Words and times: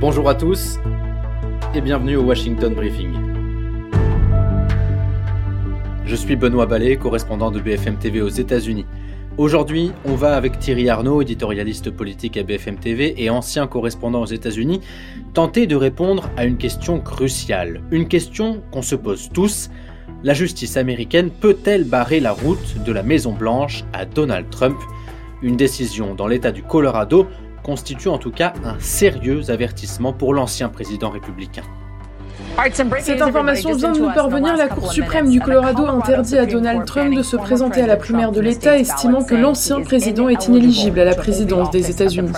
Bonjour 0.00 0.30
à 0.30 0.34
tous 0.34 0.78
et 1.74 1.82
bienvenue 1.82 2.16
au 2.16 2.22
Washington 2.22 2.72
Briefing. 2.72 3.12
Je 6.06 6.16
suis 6.16 6.36
Benoît 6.36 6.64
Ballet, 6.64 6.96
correspondant 6.96 7.50
de 7.50 7.60
BFM 7.60 7.98
TV 7.98 8.22
aux 8.22 8.30
États-Unis. 8.30 8.86
Aujourd'hui, 9.36 9.92
on 10.06 10.14
va 10.14 10.36
avec 10.36 10.58
Thierry 10.58 10.88
Arnaud, 10.88 11.20
éditorialiste 11.20 11.90
politique 11.90 12.38
à 12.38 12.42
BFM 12.42 12.78
TV 12.78 13.22
et 13.22 13.28
ancien 13.28 13.66
correspondant 13.66 14.22
aux 14.22 14.26
États-Unis, 14.26 14.80
tenter 15.34 15.66
de 15.66 15.76
répondre 15.76 16.30
à 16.38 16.46
une 16.46 16.56
question 16.56 16.98
cruciale, 16.98 17.82
une 17.90 18.08
question 18.08 18.62
qu'on 18.70 18.80
se 18.80 18.94
pose 18.94 19.28
tous. 19.34 19.68
La 20.24 20.32
justice 20.32 20.78
américaine 20.78 21.28
peut-elle 21.28 21.84
barrer 21.84 22.20
la 22.20 22.32
route 22.32 22.82
de 22.86 22.92
la 22.92 23.02
Maison 23.02 23.32
Blanche 23.34 23.84
à 23.92 24.06
Donald 24.06 24.48
Trump? 24.48 24.78
Une 25.42 25.56
décision 25.56 26.14
dans 26.14 26.26
l'État 26.26 26.52
du 26.52 26.62
Colorado 26.62 27.26
constitue 27.70 28.08
en 28.08 28.18
tout 28.18 28.32
cas 28.32 28.52
un 28.64 28.80
sérieux 28.80 29.48
avertissement 29.48 30.12
pour 30.12 30.34
l'ancien 30.34 30.68
président 30.68 31.08
républicain. 31.08 31.62
Cette 32.98 33.22
information 33.22 33.74
vient 33.74 33.92
de 33.92 34.00
nous 34.00 34.12
parvenir. 34.12 34.56
La 34.56 34.66
Cour 34.66 34.90
suprême 34.90 35.30
du 35.30 35.40
Colorado 35.40 35.86
interdit 35.86 36.36
à 36.36 36.46
Donald 36.46 36.84
Trump 36.84 37.14
de 37.14 37.22
se 37.22 37.36
présenter 37.36 37.80
à 37.80 37.86
la 37.86 37.96
primaire 37.96 38.32
de 38.32 38.40
l'État, 38.40 38.76
estimant 38.76 39.22
que 39.22 39.36
l'ancien 39.36 39.82
président 39.82 40.28
est 40.28 40.48
inéligible 40.48 40.98
à 40.98 41.04
la 41.04 41.14
présidence 41.14 41.70
des 41.70 41.88
États-Unis. 41.90 42.32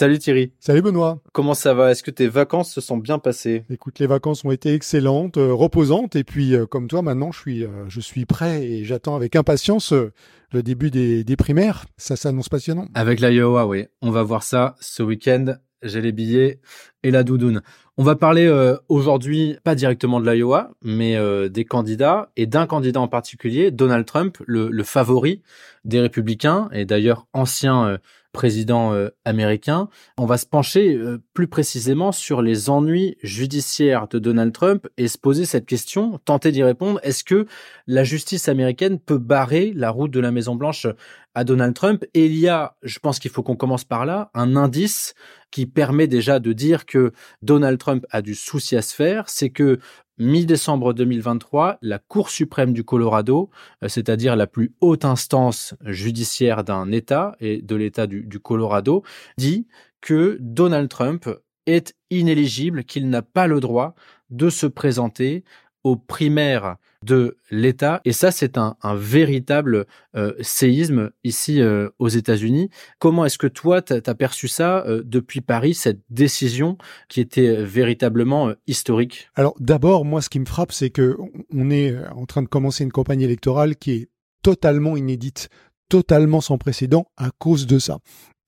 Salut 0.00 0.18
Thierry. 0.18 0.50
Salut 0.60 0.80
Benoît. 0.80 1.20
Comment 1.34 1.52
ça 1.52 1.74
va? 1.74 1.90
Est-ce 1.90 2.02
que 2.02 2.10
tes 2.10 2.26
vacances 2.26 2.72
se 2.72 2.80
sont 2.80 2.96
bien 2.96 3.18
passées? 3.18 3.66
Écoute, 3.68 3.98
les 3.98 4.06
vacances 4.06 4.46
ont 4.46 4.50
été 4.50 4.72
excellentes, 4.72 5.36
euh, 5.36 5.52
reposantes, 5.52 6.16
et 6.16 6.24
puis 6.24 6.54
euh, 6.54 6.64
comme 6.64 6.88
toi, 6.88 7.02
maintenant, 7.02 7.32
je 7.32 7.38
suis, 7.38 7.64
euh, 7.64 7.84
je 7.86 8.00
suis 8.00 8.24
prêt 8.24 8.64
et 8.64 8.82
j'attends 8.86 9.14
avec 9.14 9.36
impatience 9.36 9.92
le 9.92 10.62
début 10.62 10.90
des, 10.90 11.22
des 11.22 11.36
primaires. 11.36 11.84
Ça 11.98 12.16
s'annonce 12.16 12.48
passionnant. 12.48 12.86
Avec 12.94 13.20
l'Iowa, 13.20 13.66
oui. 13.66 13.88
On 14.00 14.10
va 14.10 14.22
voir 14.22 14.42
ça 14.42 14.74
ce 14.80 15.02
week-end. 15.02 15.56
J'ai 15.82 16.00
les 16.00 16.12
billets 16.12 16.60
et 17.02 17.10
la 17.10 17.22
doudoune. 17.22 17.60
On 17.98 18.02
va 18.02 18.16
parler 18.16 18.50
aujourd'hui, 18.88 19.58
pas 19.64 19.74
directement 19.74 20.18
de 20.20 20.30
l'Iowa, 20.30 20.72
mais 20.82 21.18
des 21.48 21.64
candidats 21.64 22.30
et 22.36 22.46
d'un 22.46 22.66
candidat 22.66 23.00
en 23.00 23.08
particulier, 23.08 23.70
Donald 23.70 24.04
Trump, 24.04 24.38
le, 24.46 24.68
le 24.68 24.82
favori 24.82 25.42
des 25.84 26.00
républicains 26.00 26.68
et 26.72 26.84
d'ailleurs 26.84 27.26
ancien 27.32 27.98
président 28.32 28.92
euh, 28.92 29.08
américain. 29.24 29.88
On 30.18 30.26
va 30.26 30.38
se 30.38 30.46
pencher 30.46 30.94
euh, 30.94 31.22
plus 31.34 31.48
précisément 31.48 32.12
sur 32.12 32.42
les 32.42 32.70
ennuis 32.70 33.16
judiciaires 33.22 34.08
de 34.08 34.18
Donald 34.18 34.52
Trump 34.52 34.86
et 34.96 35.08
se 35.08 35.18
poser 35.18 35.44
cette 35.44 35.66
question, 35.66 36.18
tenter 36.24 36.52
d'y 36.52 36.62
répondre. 36.62 37.00
Est-ce 37.02 37.24
que 37.24 37.46
la 37.86 38.04
justice 38.04 38.48
américaine 38.48 38.98
peut 38.98 39.18
barrer 39.18 39.72
la 39.74 39.90
route 39.90 40.10
de 40.10 40.20
la 40.20 40.30
Maison 40.30 40.54
Blanche 40.54 40.86
à 41.34 41.44
Donald 41.44 41.74
Trump? 41.74 42.04
Et 42.14 42.26
il 42.26 42.36
y 42.36 42.48
a, 42.48 42.76
je 42.82 42.98
pense 42.98 43.18
qu'il 43.18 43.30
faut 43.30 43.42
qu'on 43.42 43.56
commence 43.56 43.84
par 43.84 44.06
là, 44.06 44.30
un 44.34 44.56
indice 44.56 45.14
qui 45.50 45.66
permet 45.66 46.06
déjà 46.06 46.38
de 46.38 46.52
dire 46.52 46.86
que 46.86 47.12
Donald 47.42 47.78
Trump 47.78 48.06
a 48.10 48.22
du 48.22 48.34
souci 48.34 48.76
à 48.76 48.82
se 48.82 48.94
faire, 48.94 49.28
c'est 49.28 49.50
que 49.50 49.80
mi-décembre 50.20 50.92
2023, 50.92 51.78
la 51.80 51.98
Cour 51.98 52.28
suprême 52.28 52.72
du 52.72 52.84
Colorado, 52.84 53.50
euh, 53.82 53.88
c'est-à-dire 53.88 54.36
la 54.36 54.46
plus 54.46 54.74
haute 54.80 55.04
instance 55.04 55.74
judiciaire 55.84 56.62
d'un 56.62 56.92
État 56.92 57.34
et 57.40 57.62
de 57.62 57.74
l'État 57.74 58.06
du, 58.06 58.22
du 58.24 58.38
Colorado, 58.38 59.02
dit 59.38 59.66
que 60.00 60.36
Donald 60.40 60.88
Trump 60.88 61.28
est 61.66 61.94
inéligible, 62.10 62.84
qu'il 62.84 63.08
n'a 63.08 63.22
pas 63.22 63.46
le 63.46 63.60
droit 63.60 63.94
de 64.28 64.50
se 64.50 64.66
présenter 64.66 65.42
aux 65.84 65.96
primaires 65.96 66.76
de 67.04 67.38
l'État. 67.50 68.00
Et 68.04 68.12
ça, 68.12 68.30
c'est 68.30 68.58
un, 68.58 68.76
véritable 68.94 69.86
euh, 70.16 70.34
séisme 70.40 71.10
ici 71.24 71.60
euh, 71.60 71.88
aux 71.98 72.08
États-Unis. 72.08 72.68
Comment 72.98 73.24
est-ce 73.24 73.38
que 73.38 73.46
toi, 73.46 73.80
tu 73.80 73.94
as, 73.94 74.14
perçu 74.14 74.48
ça 74.48 74.84
euh, 74.86 75.02
depuis 75.04 75.40
Paris, 75.40 75.74
cette 75.74 76.00
décision 76.10 76.76
qui 77.08 77.20
était 77.20 77.62
véritablement 77.64 78.52
historique? 78.66 79.30
Alors 79.34 79.54
d'abord, 79.58 80.04
moi, 80.04 80.20
ce 80.20 80.28
qui 80.28 80.40
me 80.40 80.44
frappe, 80.44 80.72
c'est 80.72 80.90
que 80.90 81.16
on 81.52 81.70
est 81.70 81.96
en 82.08 82.26
train 82.26 82.42
de 82.42 82.48
commencer 82.48 82.84
une 82.84 82.92
campagne 82.92 83.22
électorale 83.22 83.76
qui 83.76 83.92
est 83.92 84.08
totalement 84.42 84.96
inédite, 84.96 85.48
totalement 85.88 86.40
sans 86.40 86.58
précédent 86.58 87.06
à 87.16 87.30
cause 87.38 87.66
de 87.66 87.78
ça. 87.78 87.98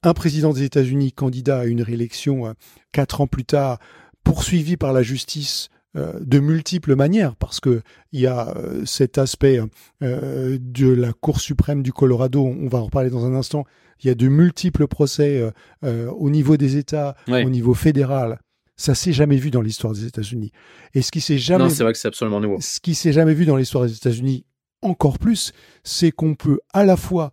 Un 0.03 0.15
président 0.15 0.53
des 0.53 0.65
États-Unis 0.65 1.13
candidat 1.13 1.61
à 1.61 1.65
une 1.65 1.83
réélection 1.83 2.55
quatre 2.91 3.21
ans 3.21 3.27
plus 3.27 3.45
tard, 3.45 3.79
poursuivi 4.25 4.77
par 4.77 4.93
la 4.93 5.03
justice 5.03 5.69
de 5.95 6.39
multiples 6.39 6.97
manières, 6.97 7.37
parce 7.37 7.61
que 7.61 7.83
il 8.13 8.21
y 8.21 8.27
a 8.27 8.57
euh, 8.57 8.85
cet 8.87 9.19
aspect 9.19 9.61
euh, 10.03 10.59
de 10.61 10.89
la 10.89 11.13
Cour 11.13 11.41
suprême 11.41 11.83
du 11.83 11.93
Colorado, 11.93 12.45
on 12.45 12.69
va 12.69 12.79
en 12.79 12.85
reparler 12.87 13.11
dans 13.11 13.27
un 13.27 13.35
instant, 13.35 13.65
il 14.03 14.09
y 14.09 14.11
a 14.11 14.15
de 14.15 14.29
multiples 14.29 14.87
procès 14.89 15.53
au 15.83 16.29
niveau 16.29 16.57
des 16.57 16.77
États, 16.77 17.15
au 17.29 17.51
niveau 17.51 17.73
fédéral. 17.73 18.41
Ça 18.75 18.97
s'est 18.97 19.13
jamais 19.13 19.37
vu 19.37 19.53
dans 19.53 19.61
l'histoire 19.61 19.93
des 19.93 20.07
États-Unis. 20.07 20.51
Et 20.95 21.03
ce 21.03 21.13
qui 21.13 21.21
s'est 21.21 21.39
jamais, 21.39 21.71
c'est 21.71 21.85
vrai 21.85 21.93
que 21.93 21.99
c'est 22.01 22.09
absolument 22.09 22.41
nouveau. 22.41 22.59
Ce 22.61 22.81
qui 22.81 22.97
s'est 22.97 23.13
jamais 23.13 23.35
vu 23.35 23.47
dans 23.47 23.55
l'histoire 23.55 23.85
des 23.85 23.95
États-Unis, 23.95 24.45
encore 24.81 25.21
plus, 25.21 25.53
c'est 25.85 26.11
qu'on 26.11 26.35
peut 26.35 26.59
à 26.73 26.85
la 26.85 26.97
fois 26.97 27.33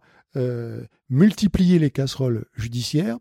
multiplier 1.09 1.79
les 1.79 1.89
casseroles 1.89 2.45
judiciaires, 2.55 3.17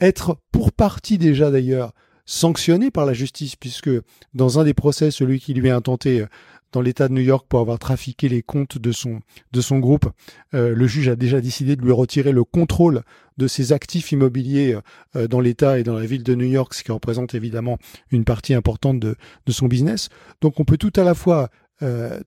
être 0.00 0.38
pour 0.52 0.72
partie 0.72 1.16
déjà 1.16 1.50
d'ailleurs 1.50 1.94
sanctionné 2.30 2.92
par 2.92 3.06
la 3.06 3.12
justice, 3.12 3.56
puisque 3.56 3.90
dans 4.34 4.60
un 4.60 4.64
des 4.64 4.72
procès, 4.72 5.10
celui 5.10 5.40
qui 5.40 5.52
lui 5.52 5.66
est 5.66 5.72
intenté 5.72 6.20
euh, 6.20 6.26
dans 6.70 6.80
l'État 6.80 7.08
de 7.08 7.12
New 7.12 7.22
York 7.22 7.44
pour 7.48 7.58
avoir 7.58 7.80
trafiqué 7.80 8.28
les 8.28 8.40
comptes 8.40 8.78
de 8.78 8.92
son, 8.92 9.18
de 9.50 9.60
son 9.60 9.80
groupe, 9.80 10.08
euh, 10.54 10.72
le 10.72 10.86
juge 10.86 11.08
a 11.08 11.16
déjà 11.16 11.40
décidé 11.40 11.74
de 11.74 11.82
lui 11.82 11.90
retirer 11.90 12.30
le 12.30 12.44
contrôle 12.44 13.02
de 13.36 13.48
ses 13.48 13.72
actifs 13.72 14.12
immobiliers 14.12 14.78
euh, 15.16 15.26
dans 15.26 15.40
l'État 15.40 15.80
et 15.80 15.82
dans 15.82 15.98
la 15.98 16.06
ville 16.06 16.22
de 16.22 16.36
New 16.36 16.46
York, 16.46 16.72
ce 16.72 16.84
qui 16.84 16.92
représente 16.92 17.34
évidemment 17.34 17.78
une 18.12 18.24
partie 18.24 18.54
importante 18.54 19.00
de, 19.00 19.16
de 19.46 19.52
son 19.52 19.66
business. 19.66 20.08
Donc 20.40 20.60
on 20.60 20.64
peut 20.64 20.78
tout 20.78 20.92
à 20.96 21.02
la 21.02 21.14
fois 21.14 21.50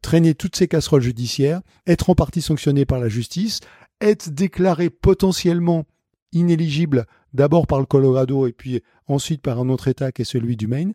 traîner 0.02 0.34
toutes 0.34 0.56
ces 0.56 0.68
casseroles 0.68 1.04
judiciaires, 1.04 1.62
être 1.86 2.10
en 2.10 2.16
partie 2.16 2.42
sanctionné 2.42 2.86
par 2.88 3.00
la 3.00 3.08
justice, 3.08 3.60
être 4.02 4.32
déclaré 4.32 4.90
potentiellement 4.90 5.86
inéligible 6.32 7.06
d'abord 7.34 7.68
par 7.68 7.80
le 7.80 7.86
Colorado 7.86 8.48
et 8.48 8.54
puis 8.54 8.82
ensuite 9.08 9.42
par 9.42 9.60
un 9.60 9.70
autre 9.70 9.88
État 9.88 10.12
qui 10.12 10.22
est 10.22 10.26
celui 10.26 10.56
du 10.56 10.68
Maine, 10.68 10.94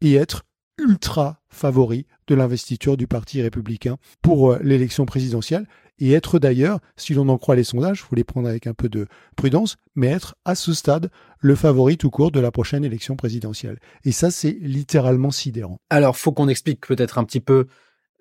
et 0.00 0.14
être 0.14 0.44
ultra 0.78 1.40
favori 1.48 2.06
de 2.28 2.34
l'investiture 2.34 2.96
du 2.96 3.06
Parti 3.06 3.42
républicain 3.42 3.96
pour 4.22 4.52
euh, 4.52 4.58
l'élection 4.62 5.06
présidentielle, 5.06 5.66
et 6.00 6.12
être 6.12 6.38
d'ailleurs, 6.38 6.78
si 6.96 7.14
l'on 7.14 7.28
en 7.28 7.38
croit 7.38 7.56
les 7.56 7.64
sondages, 7.64 7.98
il 8.00 8.08
faut 8.08 8.14
les 8.14 8.24
prendre 8.24 8.48
avec 8.48 8.66
un 8.66 8.74
peu 8.74 8.88
de 8.88 9.06
prudence, 9.36 9.76
mais 9.96 10.06
être 10.06 10.36
à 10.44 10.54
ce 10.54 10.72
stade 10.72 11.10
le 11.40 11.54
favori 11.56 11.96
tout 11.96 12.10
court 12.10 12.30
de 12.30 12.38
la 12.38 12.52
prochaine 12.52 12.84
élection 12.84 13.16
présidentielle. 13.16 13.78
Et 14.04 14.12
ça, 14.12 14.30
c'est 14.30 14.56
littéralement 14.60 15.32
sidérant. 15.32 15.80
Alors, 15.90 16.16
faut 16.16 16.30
qu'on 16.30 16.48
explique 16.48 16.86
peut-être 16.86 17.18
un 17.18 17.24
petit 17.24 17.40
peu 17.40 17.66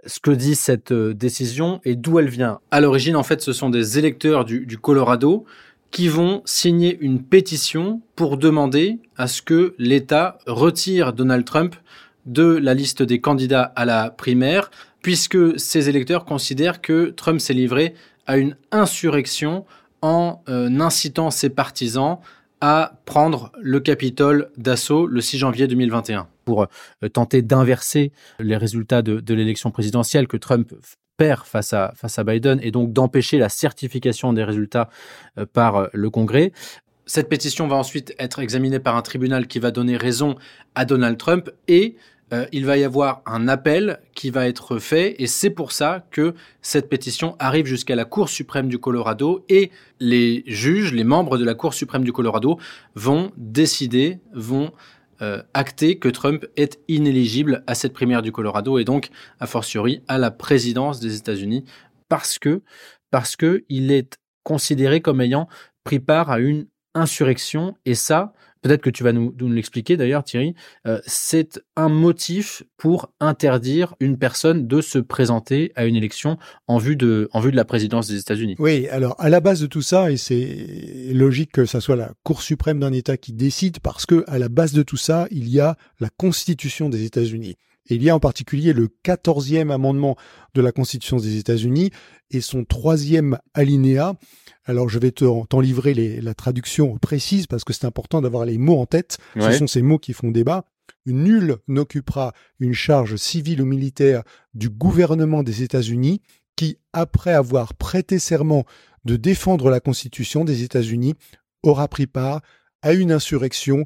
ce 0.05 0.19
que 0.19 0.31
dit 0.31 0.55
cette 0.55 0.91
euh, 0.91 1.13
décision 1.13 1.81
et 1.84 1.95
d'où 1.95 2.19
elle 2.19 2.29
vient. 2.29 2.59
À 2.72 2.81
l'origine, 2.81 3.16
en 3.16 3.23
fait, 3.23 3.41
ce 3.41 3.53
sont 3.53 3.69
des 3.69 3.99
électeurs 3.99 4.45
du, 4.45 4.66
du 4.66 4.78
Colorado 4.78 5.45
qui 5.92 6.08
vont 6.08 6.42
signer 6.46 6.98
une 7.00 7.24
pétition 7.24 8.02
pour 8.16 8.38
demander 8.38 9.00
à 9.16 9.28
ce 9.28 9.42
que 9.42 9.75
l'État 9.78 10.38
retire 10.46 11.14
Donald 11.14 11.46
Trump 11.46 11.75
de 12.25 12.44
la 12.44 12.74
liste 12.74 13.03
des 13.03 13.22
candidats 13.22 13.64
à 13.75 13.86
la 13.86 14.09
primaire, 14.09 14.70
puisque 15.02 15.59
ces 15.59 15.90
électeurs 15.90 16.26
considèrent 16.26 16.81
que 16.81 17.14
Trump 17.16 17.40
s'est 17.40 17.53
livré 17.53 17.94
à 18.26 18.38
une 18.38 18.58
insurrection 18.72 19.66
en 20.02 20.44
euh, 20.50 20.80
incitant 20.80 21.31
ses 21.31 21.50
partisans 21.50 22.17
à 22.59 23.00
prendre 23.06 23.52
le 23.61 23.79
Capitole 23.79 24.50
d'assaut 24.58 25.06
le 25.08 25.22
6 25.22 25.38
janvier 25.38 25.67
2021 25.67 26.28
pour 26.44 26.64
euh, 27.03 27.09
tenter 27.09 27.41
d'inverser 27.41 28.11
les 28.40 28.58
résultats 28.58 29.02
de 29.02 29.34
l'élection 29.34 29.72
présidentielle 29.72 30.28
que 30.28 30.38
Trump 30.38 30.73
face 31.46 31.73
à, 31.73 31.93
face 31.96 32.19
à 32.19 32.23
Biden 32.23 32.59
et 32.61 32.72
donc 32.72 32.93
d'empêcher 32.93 33.37
la 33.40 33.49
certification 33.49 34.34
des 34.34 34.43
résultats 34.43 34.90
euh, 35.37 35.46
par 35.52 35.75
euh, 35.75 35.87
le 35.93 36.09
Congrès. 36.09 36.52
Cette 37.05 37.29
pétition 37.29 37.67
va 37.67 37.78
ensuite 37.78 38.14
être 38.19 38.40
examinée 38.40 38.79
par 38.79 38.96
un 38.96 39.02
tribunal 39.02 39.47
qui 39.47 39.59
va 39.59 39.72
donner 39.72 39.97
raison 39.97 40.35
à 40.75 40.85
Donald 40.85 41.17
Trump 41.17 41.49
et 41.67 41.96
euh, 42.34 42.46
il 42.52 42.66
va 42.66 42.78
y 42.78 42.84
avoir 42.84 43.22
un 43.25 43.47
appel 43.47 43.99
qui 44.14 44.29
va 44.29 44.47
être 44.47 44.79
fait 44.79 45.16
et 45.17 45.28
c'est 45.28 45.49
pour 45.49 45.72
ça 45.72 46.05
que 46.11 46.35
cette 46.61 46.90
pétition 46.90 47.37
arrive 47.40 47.66
jusqu'à 47.66 47.96
la 47.96 48.03
Cour 48.03 48.28
suprême 48.28 48.67
du 48.67 48.78
Colorado 48.78 49.46
et 49.47 49.72
les 50.02 50.43
juges, 50.46 50.93
les 50.93 51.05
membres 51.05 51.37
de 51.37 51.46
la 51.46 51.55
Cour 51.55 51.73
suprême 51.73 52.03
du 52.03 52.11
Colorado 52.11 52.59
vont 52.96 53.31
décider, 53.37 54.20
vont 54.34 54.73
euh, 55.22 55.41
acté 55.53 55.97
que 55.99 56.09
Trump 56.09 56.46
est 56.55 56.79
inéligible 56.87 57.64
à 57.67 57.75
cette 57.75 57.93
primaire 57.93 58.22
du 58.22 58.31
Colorado 58.31 58.78
et 58.78 58.84
donc, 58.84 59.09
a 59.40 59.47
fortiori, 59.47 60.03
à 60.08 60.17
la 60.17 60.31
présidence 60.31 60.99
des 60.99 61.16
États-Unis 61.16 61.64
parce 62.09 62.40
que, 62.40 62.61
parce 63.11 63.35
que 63.35 63.64
il 63.69 63.91
est 63.91 64.17
considéré 64.43 65.02
comme 65.02 65.22
ayant 65.22 65.47
pris 65.84 65.99
part 65.99 66.31
à 66.31 66.40
une 66.40 66.67
insurrection. 66.93 67.75
Et 67.85 67.96
ça, 67.96 68.34
peut-être 68.62 68.82
que 68.82 68.90
tu 68.90 69.04
vas 69.04 69.14
nous, 69.14 69.34
l'expliquer 69.50 69.98
d'ailleurs, 69.98 70.24
Thierry, 70.24 70.56
euh, 70.86 71.00
c'est 71.06 71.62
un 71.76 71.90
motif 71.90 72.64
pour 72.78 73.12
interdire 73.20 73.96
une 74.00 74.18
personne 74.18 74.68
de 74.68 74.82
se 74.82 75.00
présenter 75.00 75.72
à 75.76 75.86
une 75.86 75.96
élection 75.96 76.38
en 76.68 76.78
vue 76.78 76.96
de, 76.96 77.30
en 77.32 77.40
vue 77.40 77.52
de 77.52 77.56
la 77.56 77.66
présidence 77.66 78.08
des 78.08 78.20
États-Unis. 78.20 78.56
Oui, 78.59 78.88
alors 78.90 79.16
à 79.20 79.30
la 79.30 79.40
base 79.40 79.62
de 79.62 79.68
tout 79.68 79.82
ça, 79.82 80.12
et 80.12 80.18
c'est 80.18 81.12
logique 81.14 81.52
que 81.52 81.66
ça 81.66 81.82
soit 81.82 81.96
la 81.96 82.14
Cour 82.24 82.42
suprême 82.42 82.80
d'un 82.80 82.94
État 82.94 83.18
qui 83.18 83.34
décide, 83.34 83.80
parce 83.80 84.06
que 84.06 84.24
à 84.28 84.38
la 84.38 84.50
base 84.50 84.74
de 84.74 84.84
tout 84.84 84.98
ça, 84.98 85.28
il 85.32 85.50
y 85.50 85.59
a 85.59 85.78
la 86.00 86.09
Constitution 86.09 86.90
des 86.90 87.06
États-Unis. 87.06 87.56
Et 87.89 87.95
il 87.95 88.03
y 88.03 88.09
a 88.09 88.16
en 88.16 88.19
particulier 88.19 88.73
le 88.73 88.87
quatorzième 88.87 89.72
amendement 89.72 90.17
de 90.53 90.61
la 90.61 90.72
Constitution 90.72 91.17
des 91.17 91.37
États-Unis 91.37 91.91
et 92.31 92.41
son 92.41 92.66
troisième 92.66 93.37
alinéa 93.53 94.16
alors 94.67 94.89
je 94.89 94.99
vais 94.99 95.11
t'en 95.11 95.59
livrer 95.61 95.93
la 96.22 96.34
traduction 96.34 96.97
précise 96.97 97.47
parce 97.47 97.63
que 97.63 97.72
c'est 97.73 97.85
important 97.85 98.22
d'avoir 98.22 98.45
les 98.45 98.57
mots 98.57 98.79
en 98.79 98.85
tête. 98.85 99.17
Ce 99.39 99.51
sont 99.53 99.67
ces 99.67 99.81
mots 99.81 99.97
qui 99.97 100.13
font 100.13 100.29
débat. 100.29 100.66
Nul 101.05 101.57
n'occupera 101.67 102.34
une 102.59 102.73
charge 102.73 103.16
civile 103.16 103.61
ou 103.61 103.66
militaire 103.66 104.23
du 104.53 104.69
gouvernement 104.69 105.41
des 105.41 105.63
États-Unis 105.63 106.22
qui, 106.57 106.78
après 106.91 107.31
avoir 107.31 107.75
prêté 107.75 108.19
serment 108.19 108.66
de 109.05 109.16
défendre 109.16 109.69
la 109.69 109.79
Constitution 109.79 110.43
des 110.43 110.63
États-Unis, 110.63 111.16
aura 111.63 111.87
pris 111.87 112.07
part 112.07 112.41
à 112.81 112.91
une 112.91 113.13
insurrection 113.13 113.85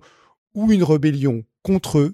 ou 0.55 0.71
une 0.71 0.83
rébellion 0.83 1.43
contre 1.61 1.99
eux 1.99 2.11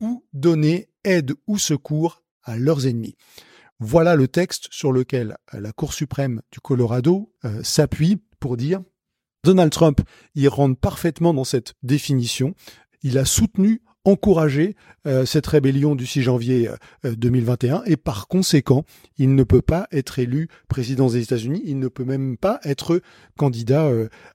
ou 0.00 0.24
donné 0.32 0.88
aide 1.06 1.34
ou 1.46 1.56
secours 1.56 2.22
à 2.42 2.56
leurs 2.58 2.86
ennemis. 2.86 3.16
Voilà 3.78 4.16
le 4.16 4.26
texte 4.26 4.68
sur 4.70 4.92
lequel 4.92 5.36
euh, 5.54 5.60
la 5.60 5.72
Cour 5.72 5.92
suprême 5.92 6.40
du 6.50 6.60
Colorado 6.60 7.32
euh, 7.44 7.62
s'appuie 7.62 8.22
pour 8.40 8.56
dire 8.56 8.82
Donald 9.44 9.70
Trump 9.70 10.00
y 10.34 10.48
rentre 10.48 10.78
parfaitement 10.78 11.34
dans 11.34 11.44
cette 11.44 11.74
définition. 11.82 12.54
Il 13.02 13.18
a 13.18 13.24
soutenu, 13.24 13.82
encouragé 14.04 14.76
euh, 15.06 15.26
cette 15.26 15.46
rébellion 15.46 15.94
du 15.94 16.06
6 16.06 16.22
janvier 16.22 16.70
2021 17.04 17.82
et 17.84 17.96
par 17.96 18.28
conséquent, 18.28 18.84
il 19.18 19.34
ne 19.34 19.44
peut 19.44 19.62
pas 19.62 19.88
être 19.92 20.18
élu 20.18 20.48
président 20.68 21.08
des 21.08 21.22
États-Unis, 21.22 21.62
il 21.64 21.78
ne 21.78 21.88
peut 21.88 22.04
même 22.04 22.36
pas 22.36 22.60
être 22.64 23.00
candidat 23.36 23.90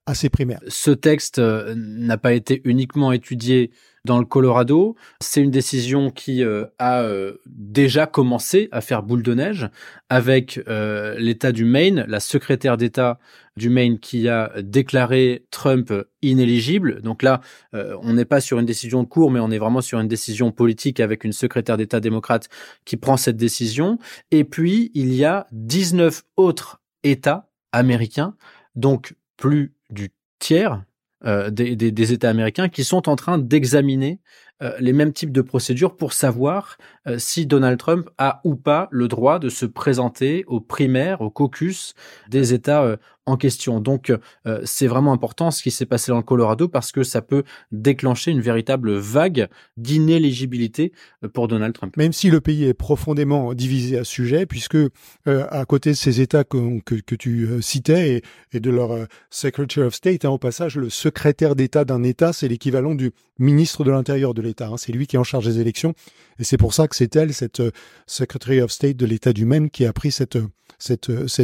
à 0.05 0.13
ses 0.13 0.29
primaires. 0.29 0.61
Ce 0.67 0.91
texte 0.91 1.39
n'a 1.39 2.17
pas 2.17 2.33
été 2.33 2.61
uniquement 2.63 3.11
étudié 3.11 3.71
dans 4.05 4.19
le 4.19 4.25
Colorado. 4.25 4.95
C'est 5.19 5.41
une 5.41 5.51
décision 5.51 6.09
qui 6.09 6.43
euh, 6.43 6.65
a 6.79 7.01
euh, 7.01 7.37
déjà 7.45 8.07
commencé 8.07 8.67
à 8.71 8.81
faire 8.81 9.03
boule 9.03 9.23
de 9.23 9.33
neige 9.33 9.69
avec 10.09 10.59
euh, 10.67 11.15
l'État 11.17 11.51
du 11.51 11.65
Maine, 11.65 12.05
la 12.07 12.19
secrétaire 12.19 12.77
d'État 12.77 13.19
du 13.57 13.69
Maine 13.69 13.99
qui 13.99 14.27
a 14.29 14.51
déclaré 14.61 15.45
Trump 15.51 15.93
inéligible. 16.21 17.01
Donc 17.01 17.21
là, 17.21 17.41
on 17.73 18.13
n'est 18.13 18.23
pas 18.23 18.39
sur 18.39 18.59
une 18.59 18.65
décision 18.65 19.03
de 19.03 19.07
cour, 19.09 19.29
mais 19.29 19.41
on 19.41 19.51
est 19.51 19.57
vraiment 19.57 19.81
sur 19.81 19.99
une 19.99 20.07
décision 20.07 20.53
politique 20.53 21.01
avec 21.01 21.25
une 21.25 21.33
secrétaire 21.33 21.75
d'État 21.75 21.99
démocrate 21.99 22.47
qui 22.85 22.95
prend 22.95 23.17
cette 23.17 23.35
décision. 23.35 23.99
Et 24.31 24.45
puis, 24.45 24.89
il 24.93 25.13
y 25.13 25.25
a 25.25 25.47
19 25.51 26.23
autres 26.37 26.81
États 27.03 27.49
américains, 27.73 28.35
donc 28.75 29.15
plus 29.35 29.73
du 29.89 30.11
tiers 30.39 30.73
euh, 30.73 30.90
des, 31.23 31.75
des, 31.75 31.91
des, 31.91 32.13
États 32.13 32.29
américains 32.29 32.67
qui 32.69 32.83
sont 32.83 33.07
en 33.07 33.15
train 33.15 33.37
d'examiner 33.37 34.19
euh, 34.61 34.73
les 34.79 34.93
mêmes 34.93 35.11
types 35.11 35.31
de 35.31 35.41
procédures 35.41 35.95
pour 35.95 36.13
savoir 36.13 36.77
euh, 37.07 37.17
si 37.17 37.47
Donald 37.47 37.79
Trump 37.79 38.09
a 38.19 38.41
ou 38.43 38.55
pas 38.55 38.87
le 38.91 39.07
droit 39.07 39.39
de 39.39 39.49
se 39.49 39.65
présenter 39.65 40.43
aux 40.45 40.61
primaires, 40.61 41.21
au 41.21 41.31
caucus 41.31 41.95
des 42.29 42.53
États 42.53 42.97
en 43.31 43.37
question. 43.37 43.79
Donc 43.79 44.11
euh, 44.45 44.61
c'est 44.65 44.87
vraiment 44.87 45.13
important 45.13 45.51
ce 45.51 45.63
qui 45.63 45.71
s'est 45.71 45.85
passé 45.85 46.11
dans 46.11 46.17
le 46.17 46.23
Colorado 46.23 46.67
parce 46.67 46.91
que 46.91 47.03
ça 47.03 47.21
peut 47.21 47.43
déclencher 47.71 48.31
une 48.31 48.41
véritable 48.41 48.93
vague 48.93 49.47
d'inéligibilité 49.77 50.91
euh, 51.23 51.29
pour 51.29 51.47
Donald 51.47 51.73
Trump. 51.73 51.95
Même 51.97 52.13
si 52.13 52.29
le 52.29 52.41
pays 52.41 52.65
est 52.65 52.73
profondément 52.73 53.53
divisé 53.53 53.97
à 53.97 54.03
ce 54.03 54.11
sujet, 54.11 54.45
puisque 54.45 54.75
euh, 54.75 54.89
à 55.25 55.65
côté 55.65 55.91
de 55.91 55.95
ces 55.95 56.21
États 56.21 56.43
que, 56.43 56.79
tu 57.15 57.61
citais 57.61 58.23
et, 58.53 58.59
de 58.59 58.69
leur 58.69 59.07
Secretary 59.29 59.85
of 59.85 59.95
State, 59.95 60.25
hein, 60.25 60.29
au 60.29 60.37
passage, 60.37 60.75
le 60.75 60.89
secrétaire 60.89 61.55
d'État 61.55 61.85
d'un 61.85 62.03
État, 62.03 62.33
c'est 62.33 62.47
l'équivalent 62.47 62.95
du 62.95 63.11
ministre 63.39 63.83
de 63.83 63.91
l'Intérieur 63.91 64.33
de 64.33 64.41
l'État. 64.41 64.67
Hein, 64.67 64.77
c'est 64.77 64.91
lui 64.91 65.07
qui 65.07 65.15
est 65.15 65.19
en 65.19 65.23
charge 65.23 65.45
des 65.45 65.59
élections. 65.59 65.93
Et 66.39 66.43
c'est 66.43 66.57
pour 66.57 66.73
ça 66.73 66.87
que 66.87 66.95
c'est 66.95 67.15
elle, 67.15 67.33
cette 67.33 67.61
Secretary 68.07 68.61
of 68.61 68.71
State 68.71 68.97
de 68.97 69.05
l'État 69.05 69.33
du 69.33 69.45
Maine, 69.45 69.69
qui 69.69 69.85
a 69.85 69.93
pris 69.93 70.11
cette 70.11 70.37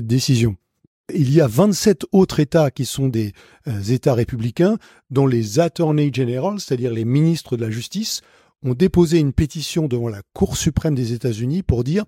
décision. 0.08 0.58
Il 1.14 1.34
y 1.34 1.40
a 1.40 1.48
27 1.48 2.06
autres 2.12 2.42
États 2.42 2.70
qui 2.70 2.86
sont 2.86 3.08
des 3.08 3.32
euh, 3.68 3.82
États 3.82 4.14
républicains 4.14 4.78
dont 5.10 5.26
les 5.26 5.60
attorney 5.60 6.12
general, 6.14 6.60
c'est-à-dire 6.60 6.92
les 6.92 7.06
ministres 7.06 7.56
de 7.56 7.64
la 7.64 7.72
justice, 7.72 8.22
ont 8.64 8.74
déposé 8.74 9.20
une 9.20 9.32
pétition 9.32 9.88
devant 9.88 10.10
la 10.10 10.22
Cour 10.34 10.58
suprême 10.58 10.96
des 10.96 11.14
États-Unis 11.14 11.64
pour 11.64 11.84
dire 11.84 12.04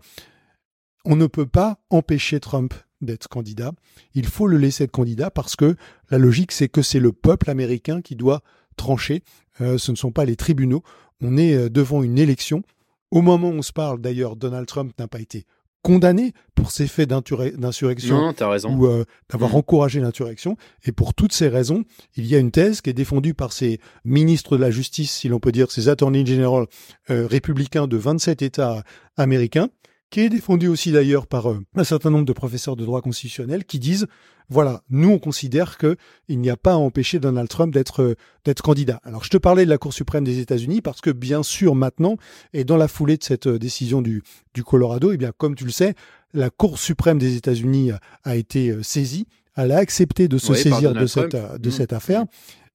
on 1.05 1.15
ne 1.15 1.27
peut 1.27 1.45
pas 1.45 1.79
empêcher 1.89 2.41
Trump 2.41 2.73
d'être 2.99 3.29
candidat, 3.29 3.71
il 4.13 4.27
faut 4.27 4.47
le 4.47 4.57
laisser 4.57 4.83
être 4.83 4.91
candidat 4.91 5.31
parce 5.31 5.55
que 5.55 5.77
la 6.09 6.17
logique 6.17 6.51
c'est 6.51 6.67
que 6.67 6.81
c'est 6.81 6.99
le 6.99 7.13
peuple 7.13 7.49
américain 7.49 8.01
qui 8.01 8.17
doit 8.17 8.41
trancher, 8.75 9.23
euh, 9.61 9.77
ce 9.77 9.91
ne 9.91 9.95
sont 9.95 10.11
pas 10.11 10.25
les 10.25 10.35
tribunaux, 10.35 10.83
on 11.21 11.37
est 11.37 11.53
euh, 11.53 11.69
devant 11.69 12.03
une 12.03 12.17
élection. 12.17 12.63
Au 13.11 13.21
moment 13.21 13.49
où 13.49 13.53
on 13.53 13.61
se 13.61 13.71
parle 13.71 14.01
d'ailleurs, 14.01 14.35
Donald 14.35 14.67
Trump 14.67 14.93
n'a 14.99 15.07
pas 15.07 15.21
été 15.21 15.45
condamné 15.81 16.33
pour 16.55 16.71
ces 16.71 16.87
faits 16.87 17.09
d'insurrection 17.09 18.33
ou 18.69 18.85
euh, 18.85 19.05
d'avoir 19.29 19.51
mm. 19.51 19.55
encouragé 19.55 19.99
l'insurrection. 19.99 20.57
Et 20.83 20.91
pour 20.91 21.13
toutes 21.13 21.33
ces 21.33 21.47
raisons, 21.47 21.83
il 22.15 22.25
y 22.25 22.35
a 22.35 22.39
une 22.39 22.51
thèse 22.51 22.81
qui 22.81 22.89
est 22.89 22.93
défendue 22.93 23.33
par 23.33 23.53
ces 23.53 23.79
ministres 24.03 24.57
de 24.57 24.61
la 24.61 24.71
justice, 24.71 25.11
si 25.11 25.29
l'on 25.29 25.39
peut 25.39 25.51
dire, 25.51 25.71
ces 25.71 25.87
attorneys 25.87 26.25
general 26.25 26.65
euh, 27.09 27.27
républicains 27.27 27.87
de 27.87 27.97
27 27.97 28.41
États 28.41 28.83
américains, 29.17 29.69
qui 30.09 30.21
est 30.21 30.29
défendu 30.29 30.67
aussi 30.67 30.91
d'ailleurs 30.91 31.27
par 31.27 31.51
euh, 31.51 31.59
un 31.75 31.83
certain 31.83 32.09
nombre 32.09 32.25
de 32.25 32.33
professeurs 32.33 32.75
de 32.75 32.85
droit 32.85 33.01
constitutionnel 33.01 33.65
qui 33.65 33.79
disent 33.79 34.07
voilà, 34.51 34.81
nous 34.89 35.09
on 35.09 35.19
considère 35.19 35.77
que 35.77 35.95
il 36.27 36.39
n'y 36.39 36.49
a 36.49 36.57
pas 36.57 36.73
à 36.73 36.77
empêcher 36.77 37.19
Donald 37.19 37.47
Trump 37.47 37.71
d'être 37.71 38.01
euh, 38.01 38.15
d'être 38.45 38.63
candidat. 38.63 38.99
Alors 39.03 39.23
je 39.23 39.29
te 39.29 39.37
parlais 39.37 39.65
de 39.65 39.69
la 39.69 39.77
Cour 39.77 39.93
suprême 39.93 40.23
des 40.23 40.39
États-Unis 40.39 40.81
parce 40.81 41.01
que 41.01 41.11
bien 41.11 41.43
sûr 41.43 41.75
maintenant 41.75 42.17
et 42.53 42.63
dans 42.63 42.77
la 42.77 42.87
foulée 42.87 43.17
de 43.17 43.23
cette 43.23 43.47
euh, 43.47 43.59
décision 43.59 44.01
du 44.01 44.23
du 44.53 44.63
Colorado, 44.63 45.11
eh 45.11 45.17
bien 45.17 45.31
comme 45.37 45.55
tu 45.55 45.65
le 45.65 45.71
sais, 45.71 45.93
la 46.33 46.49
Cour 46.49 46.79
suprême 46.79 47.19
des 47.19 47.35
États-Unis 47.35 47.91
a 48.23 48.35
été 48.35 48.75
saisie, 48.83 49.27
elle 49.55 49.71
a 49.71 49.77
accepté 49.77 50.27
de 50.27 50.37
se 50.37 50.53
saisir 50.53 50.93
de 50.93 51.05
cette 51.05 51.35
de 51.35 51.69
mmh. 51.69 51.71
cette 51.71 51.93
affaire 51.93 52.25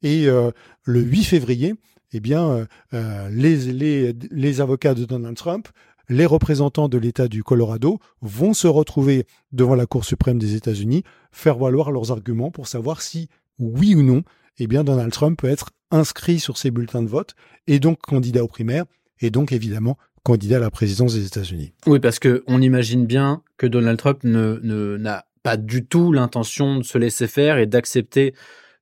et 0.02 0.26
le 0.26 1.00
8 1.00 1.22
février, 1.22 1.74
eh 2.12 2.18
bien 2.18 2.66
les, 2.92 3.56
les 3.72 4.12
les 4.30 4.60
avocats 4.60 4.94
de 4.94 5.04
Donald 5.04 5.36
Trump 5.36 5.68
les 6.08 6.26
représentants 6.26 6.88
de 6.88 6.98
l'État 6.98 7.28
du 7.28 7.42
Colorado 7.42 7.98
vont 8.20 8.54
se 8.54 8.66
retrouver 8.66 9.26
devant 9.52 9.74
la 9.74 9.86
Cour 9.86 10.04
suprême 10.04 10.38
des 10.38 10.54
États-Unis, 10.54 11.02
faire 11.32 11.58
valoir 11.58 11.90
leurs 11.90 12.12
arguments 12.12 12.50
pour 12.50 12.68
savoir 12.68 13.02
si, 13.02 13.28
oui 13.58 13.94
ou 13.94 14.02
non, 14.02 14.22
eh 14.58 14.66
bien 14.66 14.84
Donald 14.84 15.12
Trump 15.12 15.38
peut 15.38 15.48
être 15.48 15.70
inscrit 15.90 16.40
sur 16.40 16.58
ces 16.58 16.70
bulletins 16.70 17.02
de 17.02 17.08
vote 17.08 17.34
et 17.66 17.78
donc 17.78 18.00
candidat 18.00 18.44
aux 18.44 18.48
primaires 18.48 18.84
et 19.20 19.30
donc 19.30 19.52
évidemment 19.52 19.96
candidat 20.22 20.56
à 20.56 20.60
la 20.60 20.70
présidence 20.70 21.14
des 21.14 21.26
États-Unis. 21.26 21.74
Oui, 21.86 22.00
parce 22.00 22.18
que 22.18 22.42
on 22.46 22.62
imagine 22.62 23.06
bien 23.06 23.42
que 23.58 23.66
Donald 23.66 23.98
Trump 23.98 24.24
ne 24.24 24.96
n'a 24.96 25.26
pas 25.42 25.56
du 25.58 25.84
tout 25.84 26.12
l'intention 26.12 26.78
de 26.78 26.82
se 26.82 26.96
laisser 26.96 27.26
faire 27.26 27.58
et 27.58 27.66
d'accepter 27.66 28.34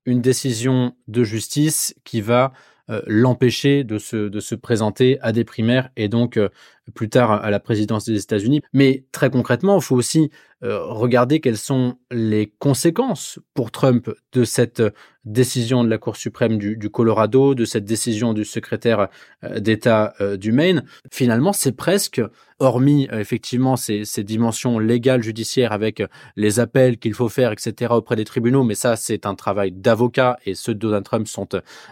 une 0.07 0.21
décision 0.21 0.95
de 1.09 1.25
justice 1.25 1.95
qui 2.05 2.21
va 2.21 2.53
euh, 2.91 3.03
l'empêcher 3.07 3.85
de 3.85 3.99
se, 3.99 4.29
de 4.29 4.41
se 4.41 4.55
présenter 4.55 5.19
à 5.21 5.33
des 5.33 5.45
primaires 5.45 5.91
et 5.97 6.09
donc 6.09 6.37
euh, 6.37 6.49
plus 6.95 7.09
tard 7.09 7.33
à 7.33 7.51
la 7.51 7.61
présidence 7.61 8.05
des 8.05 8.21
États-Unis. 8.21 8.63
Mais 8.73 9.05
très 9.13 9.31
concrètement, 9.31 9.77
il 9.77 9.83
faut 9.83 9.97
aussi 9.97 10.31
euh, 10.63 10.85
regarder 10.85 11.41
quelles 11.41 11.59
sont 11.59 11.97
les 12.11 12.53
conséquences 12.59 13.39
pour 13.55 13.71
Trump 13.71 14.11
de 14.33 14.45
cette 14.45 14.83
décision 15.25 15.85
de 15.85 15.89
la 15.89 15.99
Cour 15.99 16.17
suprême 16.17 16.59
du, 16.59 16.91
Colorado, 16.91 17.55
de 17.55 17.65
cette 17.65 17.85
décision 17.85 18.33
du 18.33 18.45
secrétaire 18.45 19.09
d'État 19.57 20.15
du 20.37 20.51
Maine. 20.51 20.85
Finalement, 21.13 21.53
c'est 21.53 21.73
presque, 21.73 22.21
hormis 22.59 23.09
effectivement 23.13 23.77
ces, 23.77 24.05
ces 24.05 24.25
dimensions 24.25 24.81
légales, 24.81 25.23
judiciaires, 25.23 25.71
avec 25.71 26.03
les 26.35 26.59
appels 26.59 26.99
qu'il 26.99 27.15
faut 27.15 27.29
faire, 27.29 27.53
etc., 27.53 27.93
auprès 27.95 28.17
des 28.17 28.25
tribunaux, 28.25 28.65
mais 28.65 28.75
ça, 28.75 28.97
c'est 28.97 29.27
un 29.27 29.37
travail 29.37 29.71
d'avocat 29.71 30.39
et 30.45 30.55
ceux 30.55 30.75
de 30.75 30.81
Donald 30.81 31.05
Trump 31.05 31.29
sont 31.29 31.49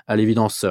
à 0.09 0.17
l'évidence 0.17 0.67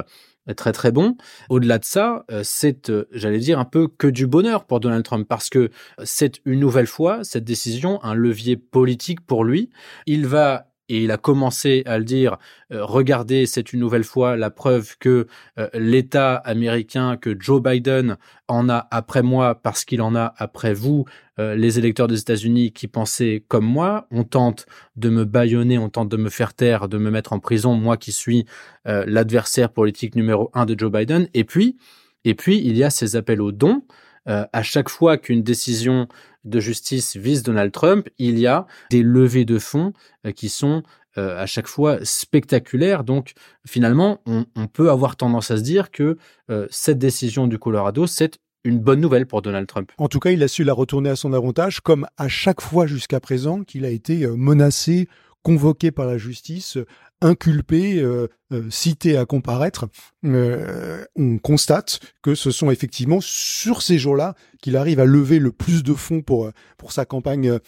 très 0.56 0.72
très 0.72 0.92
bon. 0.92 1.16
Au-delà 1.48 1.78
de 1.78 1.84
ça, 1.84 2.24
euh, 2.30 2.42
c'est, 2.44 2.90
euh, 2.90 3.04
j'allais 3.12 3.38
dire, 3.38 3.58
un 3.58 3.64
peu 3.64 3.88
que 3.88 4.06
du 4.06 4.26
bonheur 4.26 4.64
pour 4.64 4.80
Donald 4.80 5.04
Trump 5.04 5.26
parce 5.28 5.50
que 5.50 5.70
c'est 6.04 6.40
une 6.44 6.60
nouvelle 6.60 6.86
fois 6.86 7.24
cette 7.24 7.44
décision 7.44 8.02
un 8.02 8.14
levier 8.14 8.56
politique 8.56 9.20
pour 9.20 9.44
lui. 9.44 9.70
Il 10.06 10.26
va 10.26 10.69
et 10.90 11.04
il 11.04 11.12
a 11.12 11.16
commencé 11.16 11.84
à 11.86 11.98
le 11.98 12.04
dire, 12.04 12.36
euh, 12.72 12.84
regardez, 12.84 13.46
c'est 13.46 13.72
une 13.72 13.78
nouvelle 13.78 14.02
fois 14.02 14.36
la 14.36 14.50
preuve 14.50 14.98
que 14.98 15.28
euh, 15.58 15.68
l'État 15.72 16.34
américain, 16.34 17.16
que 17.16 17.36
Joe 17.38 17.62
Biden 17.62 18.16
en 18.48 18.68
a 18.68 18.88
après 18.90 19.22
moi 19.22 19.54
parce 19.54 19.84
qu'il 19.84 20.02
en 20.02 20.16
a 20.16 20.34
après 20.36 20.74
vous, 20.74 21.04
euh, 21.38 21.54
les 21.54 21.78
électeurs 21.78 22.08
des 22.08 22.18
États-Unis 22.18 22.72
qui 22.72 22.88
pensaient 22.88 23.44
comme 23.46 23.64
moi, 23.64 24.08
on 24.10 24.24
tente 24.24 24.66
de 24.96 25.10
me 25.10 25.24
bâillonner, 25.24 25.78
on 25.78 25.90
tente 25.90 26.08
de 26.08 26.16
me 26.16 26.28
faire 26.28 26.54
taire, 26.54 26.88
de 26.88 26.98
me 26.98 27.10
mettre 27.10 27.32
en 27.32 27.38
prison, 27.38 27.74
moi 27.74 27.96
qui 27.96 28.12
suis 28.12 28.44
l'adversaire 28.84 29.70
politique 29.70 30.16
numéro 30.16 30.50
un 30.54 30.66
de 30.66 30.76
Joe 30.76 30.90
Biden. 30.90 31.28
Et 31.34 31.44
puis, 31.44 31.76
et 32.24 32.34
puis, 32.34 32.60
il 32.64 32.76
y 32.76 32.82
a 32.82 32.90
ces 32.90 33.14
appels 33.14 33.40
aux 33.40 33.52
dons. 33.52 33.82
à 34.26 34.62
chaque 34.62 34.88
fois 34.88 35.16
qu'une 35.16 35.42
décision 35.42 36.08
de 36.44 36.60
justice 36.60 37.16
vise 37.16 37.42
Donald 37.42 37.72
Trump, 37.72 38.08
il 38.18 38.38
y 38.38 38.46
a 38.46 38.66
des 38.90 39.02
levées 39.02 39.44
de 39.44 39.58
fonds 39.58 39.92
euh, 40.26 40.32
qui 40.32 40.48
sont 40.48 40.82
euh, 41.18 41.36
à 41.38 41.46
chaque 41.46 41.66
fois 41.66 41.98
spectaculaires. 42.02 43.04
Donc 43.04 43.32
finalement, 43.66 44.20
on, 44.26 44.44
peut 44.66 44.90
avoir 44.90 45.16
tendance 45.16 45.50
à 45.50 45.56
se 45.56 45.62
dire 45.62 45.90
que 45.90 46.16
euh, 46.50 46.66
cette 46.70 46.98
décision 46.98 47.46
du 47.46 47.58
Colorado, 47.58 48.06
c'est 48.06 48.38
une 48.64 48.78
bonne 48.78 49.00
nouvelle 49.00 49.26
pour 49.26 49.42
Donald 49.42 49.66
Trump. 49.66 49.90
En 49.98 50.08
tout 50.08 50.20
cas, 50.20 50.30
il 50.30 50.42
a 50.42 50.48
su 50.48 50.64
la 50.64 50.74
retourner 50.74 51.10
à 51.10 51.16
son 51.16 51.32
avantage, 51.32 51.80
comme 51.80 52.06
à 52.18 52.28
chaque 52.28 52.60
fois 52.60 52.86
jusqu'à 52.86 53.18
présent 53.18 53.64
qu'il 53.64 53.86
a 53.86 53.88
été 53.88 54.26
menacé, 54.26 55.08
convoqué 55.42 55.90
par 55.90 56.06
la 56.06 56.18
justice, 56.18 56.78
inculpé, 57.20 58.00
euh, 58.00 58.28
euh, 58.52 58.68
cité 58.70 59.16
à 59.16 59.24
comparaître, 59.24 59.86
euh, 60.24 61.04
on 61.16 61.38
constate 61.38 62.00
que 62.22 62.34
ce 62.34 62.50
sont 62.50 62.70
effectivement 62.70 63.20
sur 63.20 63.82
ces 63.82 63.98
jours-là 63.98 64.34
qu'il 64.62 64.76
arrive 64.76 65.00
à 65.00 65.04
lever 65.04 65.38
le 65.38 65.52
plus 65.52 65.82
de 65.82 65.94
fonds 65.94 66.22
pour 66.22 66.50
pour 66.76 66.92
sa 66.92 67.04
campagne 67.04 67.58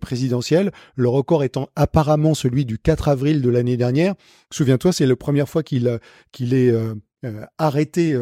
présidentielle. 0.00 0.72
Le 0.94 1.08
record 1.08 1.44
étant 1.44 1.68
apparemment 1.76 2.34
celui 2.34 2.64
du 2.64 2.78
4 2.78 3.08
avril 3.08 3.42
de 3.42 3.48
l'année 3.48 3.76
dernière. 3.76 4.14
Souviens-toi, 4.50 4.92
c'est 4.92 5.06
la 5.06 5.16
première 5.16 5.48
fois 5.48 5.62
qu'il 5.62 5.98
qu'il 6.32 6.54
est 6.54 6.72
arrêté, 7.58 8.16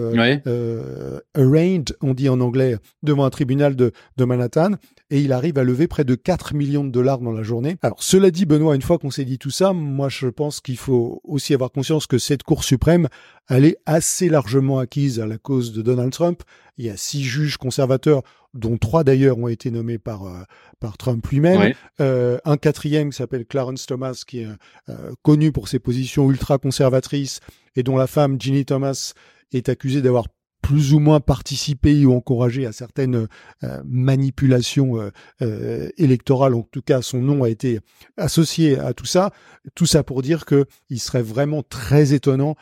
arraigned, 1.34 1.96
on 2.00 2.14
dit 2.14 2.28
en 2.28 2.40
anglais, 2.40 2.76
devant 3.02 3.24
un 3.24 3.30
tribunal 3.30 3.76
de, 3.76 3.92
de 4.16 4.24
Manhattan 4.24 4.72
et 5.10 5.20
il 5.20 5.32
arrive 5.32 5.58
à 5.58 5.64
lever 5.64 5.86
près 5.86 6.04
de 6.04 6.14
4 6.14 6.54
millions 6.54 6.84
de 6.84 6.90
dollars 6.90 7.20
dans 7.20 7.32
la 7.32 7.42
journée. 7.42 7.76
Alors 7.82 8.02
cela 8.02 8.30
dit, 8.30 8.44
Benoît, 8.44 8.74
une 8.74 8.82
fois 8.82 8.98
qu'on 8.98 9.10
s'est 9.10 9.24
dit 9.24 9.38
tout 9.38 9.50
ça, 9.50 9.72
moi 9.72 10.08
je 10.08 10.26
pense 10.26 10.60
qu'il 10.60 10.76
faut 10.76 11.20
aussi 11.24 11.54
avoir 11.54 11.70
conscience 11.70 12.06
que 12.06 12.18
cette 12.18 12.42
Cour 12.42 12.64
suprême, 12.64 13.08
elle 13.48 13.64
est 13.64 13.78
assez 13.86 14.28
largement 14.28 14.78
acquise 14.78 15.20
à 15.20 15.26
la 15.26 15.38
cause 15.38 15.72
de 15.72 15.82
Donald 15.82 16.12
Trump. 16.12 16.42
Il 16.76 16.84
y 16.84 16.90
a 16.90 16.96
six 16.96 17.22
juges 17.22 17.56
conservateurs, 17.56 18.22
dont 18.56 18.76
trois 18.78 19.04
d'ailleurs 19.04 19.38
ont 19.38 19.48
été 19.48 19.70
nommés 19.70 19.98
par 19.98 20.26
euh, 20.26 20.42
par 20.80 20.96
Trump 20.96 21.26
lui-même. 21.28 21.72
Euh, 22.00 22.38
un 22.44 22.56
quatrième 22.56 23.10
qui 23.10 23.16
s'appelle 23.16 23.46
Clarence 23.46 23.86
Thomas, 23.86 24.22
qui 24.26 24.40
est 24.40 24.48
euh, 24.88 25.12
connu 25.22 25.52
pour 25.52 25.68
ses 25.68 25.78
positions 25.78 26.30
ultra 26.30 26.58
conservatrices 26.58 27.40
et 27.76 27.82
dont 27.82 27.96
la 27.96 28.06
femme 28.06 28.40
Ginny 28.40 28.64
Thomas 28.64 29.12
est 29.52 29.68
accusée 29.68 30.02
d'avoir 30.02 30.26
plus 30.66 30.94
ou 30.94 30.98
moins 30.98 31.20
participé 31.20 32.04
ou 32.06 32.12
encouragé 32.12 32.66
à 32.66 32.72
certaines 32.72 33.28
euh, 33.62 33.82
manipulations 33.84 35.00
euh, 35.00 35.10
euh, 35.40 35.90
électorales. 35.96 36.56
En 36.56 36.62
tout 36.62 36.82
cas, 36.82 37.02
son 37.02 37.18
nom 37.18 37.44
a 37.44 37.48
été 37.48 37.78
associé 38.16 38.76
à 38.76 38.92
tout 38.92 39.06
ça. 39.06 39.30
Tout 39.76 39.86
ça 39.86 40.02
pour 40.02 40.22
dire 40.22 40.44
que 40.44 40.64
il 40.90 40.98
serait 40.98 41.22
vraiment 41.22 41.62
très 41.62 42.14
étonnant 42.14 42.56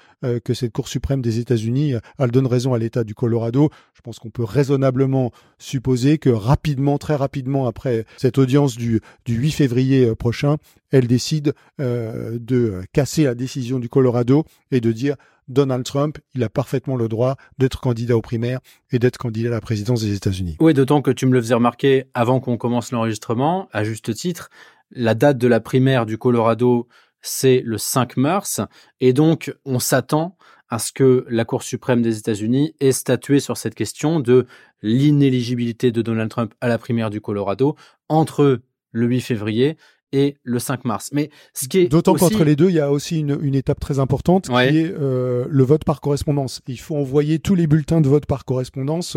que 0.45 0.55
cette 0.55 0.73
Cour 0.73 0.89
suprême 0.89 1.21
des 1.21 1.39
États-Unis, 1.39 1.95
elle 2.19 2.31
donne 2.31 2.47
raison 2.47 2.73
à 2.73 2.79
l'État 2.79 3.05
du 3.05 3.15
Colorado. 3.15 3.69
Je 3.93 4.01
pense 4.01 4.19
qu'on 4.19 4.31
peut 4.31 4.45
raisonnablement 4.45 5.33
supposer 5.59 6.17
que 6.17 6.31
rapidement, 6.31 6.97
très 6.97 7.15
rapidement 7.15 7.67
après 7.67 8.07
cette 8.17 8.39
audience 8.39 8.77
du, 8.77 9.03
du 9.27 9.35
8 9.35 9.51
février 9.51 10.15
prochain, 10.15 10.57
elle 10.91 11.07
décide 11.07 11.53
de 11.79 12.81
casser 12.95 13.25
la 13.25 13.35
décision 13.35 13.79
du 13.79 13.91
Colorado 13.91 14.45
et 14.71 14.81
de 14.81 14.93
dire 14.93 15.17
Donald 15.49 15.85
Trump, 15.85 16.19
il 16.35 16.43
a 16.43 16.49
parfaitement 16.49 16.97
le 16.97 17.09
droit 17.09 17.37
d'être 17.59 17.81
candidat 17.81 18.17
aux 18.17 18.23
primaires 18.23 18.61
et 18.91 18.99
d'être 18.99 19.19
candidat 19.19 19.49
à 19.49 19.53
la 19.53 19.61
présidence 19.61 20.03
des 20.03 20.15
États-Unis. 20.15 20.57
Oui, 20.61 20.75
d'autant 20.75 21.03
que 21.03 21.11
tu 21.11 21.27
me 21.27 21.33
le 21.33 21.41
faisais 21.41 21.55
remarquer 21.55 22.05
avant 22.15 22.41
qu'on 22.41 22.57
commence 22.57 22.93
l'enregistrement, 22.93 23.69
à 23.73 23.85
juste 23.85 24.15
titre, 24.15 24.51
la 24.91 25.15
date 25.15 25.39
de 25.39 25.49
la 25.49 25.61
primaire 25.61 26.07
du 26.07 26.19
Colorado, 26.19 26.89
c'est 27.21 27.63
le 27.65 27.79
5 27.79 28.17
mars, 28.17 28.61
et 29.01 29.13
donc 29.13 29.55
on 29.65 29.79
s'attend 29.79 30.37
à 30.69 30.79
ce 30.79 30.93
que 30.93 31.27
la 31.29 31.45
Cour 31.45 31.63
suprême 31.63 32.03
des 32.03 32.19
États-Unis 32.19 32.75
ait 32.81 32.93
statué 32.93 33.41
sur 33.41 33.57
cette 33.57 33.75
question 33.75 34.21
de 34.21 34.47
l'inéligibilité 34.83 35.93
de 35.93 36.03
Donald 36.03 36.31
Trump 36.31 36.55
à 36.61 36.69
la 36.69 36.79
primaire 36.79 37.11
du 37.11 37.21
Colorado 37.21 37.77
entre 38.09 38.61
le 38.93 39.07
8 39.07 39.21
février 39.21 39.77
et 40.15 40.37
le 40.45 40.61
5 40.61 40.85
mars. 40.85 41.11
Mais 41.13 41.29
ce 41.55 41.67
qui 41.67 41.81
est 41.81 41.89
d'autant 41.89 42.15
qu'entre 42.15 42.45
les 42.45 42.55
deux, 42.55 42.69
il 42.69 42.77
y 42.77 42.81
a 42.81 42.93
aussi 42.93 43.19
une, 43.19 43.55
étape 43.55 43.81
très 43.81 43.99
importante 43.99 44.47
qui 44.47 44.53
est 44.55 44.95
euh, 44.97 45.45
le 45.49 45.65
vote 45.65 45.85
par 45.85 46.01
correspondance. 46.01 46.63
Il 46.69 46.79
faut 46.79 46.97
envoyer 46.97 47.41
tous 47.41 47.57
les 47.57 47.67
bulletins 47.67 48.01
de 48.01 48.09
vote 48.09 48.25
par 48.25 48.45
correspondance 48.45 49.17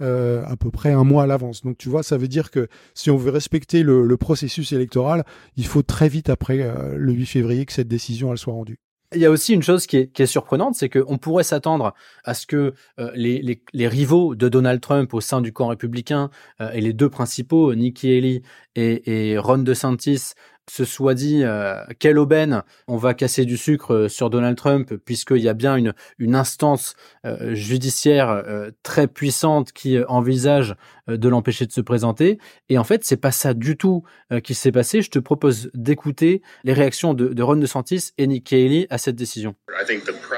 euh, 0.00 0.42
à 0.46 0.56
peu 0.56 0.70
près 0.70 0.90
un 0.90 1.04
mois 1.04 1.24
à 1.24 1.26
l'avance. 1.26 1.62
Donc 1.62 1.76
tu 1.76 1.90
vois, 1.90 2.02
ça 2.02 2.16
veut 2.16 2.28
dire 2.28 2.50
que 2.50 2.68
si 2.94 3.10
on 3.10 3.18
veut 3.18 3.30
respecter 3.30 3.82
le, 3.82 4.16
processus 4.16 4.72
électoral, 4.72 5.24
il 5.56 5.66
faut 5.66 5.82
très 5.82 6.08
vite 6.08 6.30
après 6.30 6.60
euh, 6.62 6.96
le 6.96 7.12
8 7.12 7.26
février 7.26 7.66
que 7.66 7.72
cette 7.72 7.88
décision 7.88 8.32
elle 8.32 8.38
soit 8.38 8.54
rendue. 8.54 8.78
Il 9.14 9.22
y 9.22 9.24
a 9.24 9.30
aussi 9.30 9.54
une 9.54 9.62
chose 9.62 9.86
qui 9.86 9.96
est, 9.96 10.26
surprenante, 10.26 10.74
c'est 10.74 10.90
qu'on 10.90 11.16
pourrait 11.16 11.42
s'attendre 11.42 11.94
à 12.24 12.34
ce 12.34 12.46
que 12.46 12.74
euh, 13.00 13.10
les, 13.14 13.88
rivaux 13.88 14.34
de 14.34 14.50
Donald 14.50 14.82
Trump 14.82 15.14
au 15.14 15.22
sein 15.22 15.40
du 15.40 15.50
camp 15.50 15.68
républicain 15.68 16.28
euh, 16.60 16.70
et 16.72 16.82
les 16.82 16.92
deux 16.92 17.08
principaux, 17.08 17.74
Nikki 17.74 18.14
Haley 18.14 18.42
et, 18.74 19.30
et 19.30 19.38
Ron 19.38 19.58
DeSantis, 19.58 20.34
se 20.70 20.84
soit 20.84 21.14
dit 21.14 21.42
euh, 21.42 21.76
quelle 21.98 22.18
aubaine 22.18 22.62
on 22.86 22.96
va 22.96 23.14
casser 23.14 23.44
du 23.44 23.56
sucre 23.56 23.94
euh, 23.94 24.08
sur 24.08 24.30
Donald 24.30 24.56
Trump 24.56 24.94
puisqu'il 25.04 25.42
y 25.42 25.48
a 25.48 25.54
bien 25.54 25.76
une, 25.76 26.34
instance 26.34 26.94
euh, 27.24 27.54
judiciaire 27.54 28.44
très 28.82 29.08
puissante 29.08 29.72
qui 29.72 29.98
envisage 30.08 30.76
de 31.08 31.28
l'empêcher 31.28 31.66
de 31.66 31.72
se 31.72 31.80
présenter. 31.80 32.38
Et 32.68 32.78
en 32.78 32.84
fait 32.84 33.04
c'est 33.04 33.16
pas 33.16 33.32
ça 33.32 33.54
du 33.54 33.76
tout 33.76 34.02
qui 34.44 34.54
s'est 34.54 34.72
passé. 34.72 35.02
Je 35.02 35.10
te 35.10 35.18
propose 35.18 35.70
d'écouter 35.74 36.42
les 36.64 36.72
réactions 36.72 37.14
de, 37.14 37.28
de 37.28 37.42
Ron 37.42 37.56
DeSantis 37.56 38.12
et 38.18 38.26
Nick 38.26 38.52
Haley 38.52 38.86
à 38.90 38.98
cette 38.98 39.16
décision. 39.16 39.54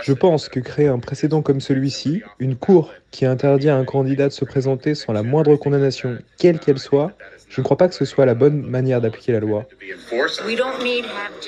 Je 0.03 0.13
pense 0.13 0.49
que 0.49 0.61
créer 0.61 0.89
un 0.89 0.99
précédent 0.99 1.43
comme 1.43 1.61
celui-ci 1.61 2.23
une 2.39 2.57
cour 2.57 2.93
qui 3.11 3.27
interdit 3.27 3.69
à 3.69 3.77
un 3.77 3.85
candidat 3.85 4.29
de 4.29 4.33
se 4.33 4.45
présenter 4.45 4.95
sans 4.95 5.13
la 5.13 5.23
moindre 5.23 5.57
condamnation 5.57 6.19
quelle 6.39 6.59
qu'elle 6.59 6.79
soit 6.79 7.13
je 7.51 7.61
ne 7.61 7.65
crois 7.65 7.77
pas 7.77 7.89
que 7.89 7.97
ce 7.97 8.05
soit 8.05 8.25
la 8.27 8.35
bonne 8.35 8.63
manière 8.63 9.01
d'appliquer 9.01 9.33
la 9.33 9.41
loi. 9.41 9.67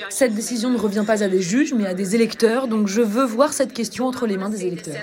Cette 0.09 0.35
décision 0.35 0.69
ne 0.69 0.77
revient 0.77 1.05
pas 1.07 1.23
à 1.23 1.29
des 1.29 1.41
juges, 1.41 1.73
mais 1.73 1.85
à 1.85 1.93
des 1.93 2.13
électeurs, 2.13 2.67
donc 2.67 2.87
je 2.87 3.01
veux 3.01 3.25
voir 3.25 3.53
cette 3.53 3.71
question 3.71 4.05
entre 4.05 4.27
les 4.27 4.37
mains 4.37 4.49
des 4.49 4.65
électeurs. 4.65 5.01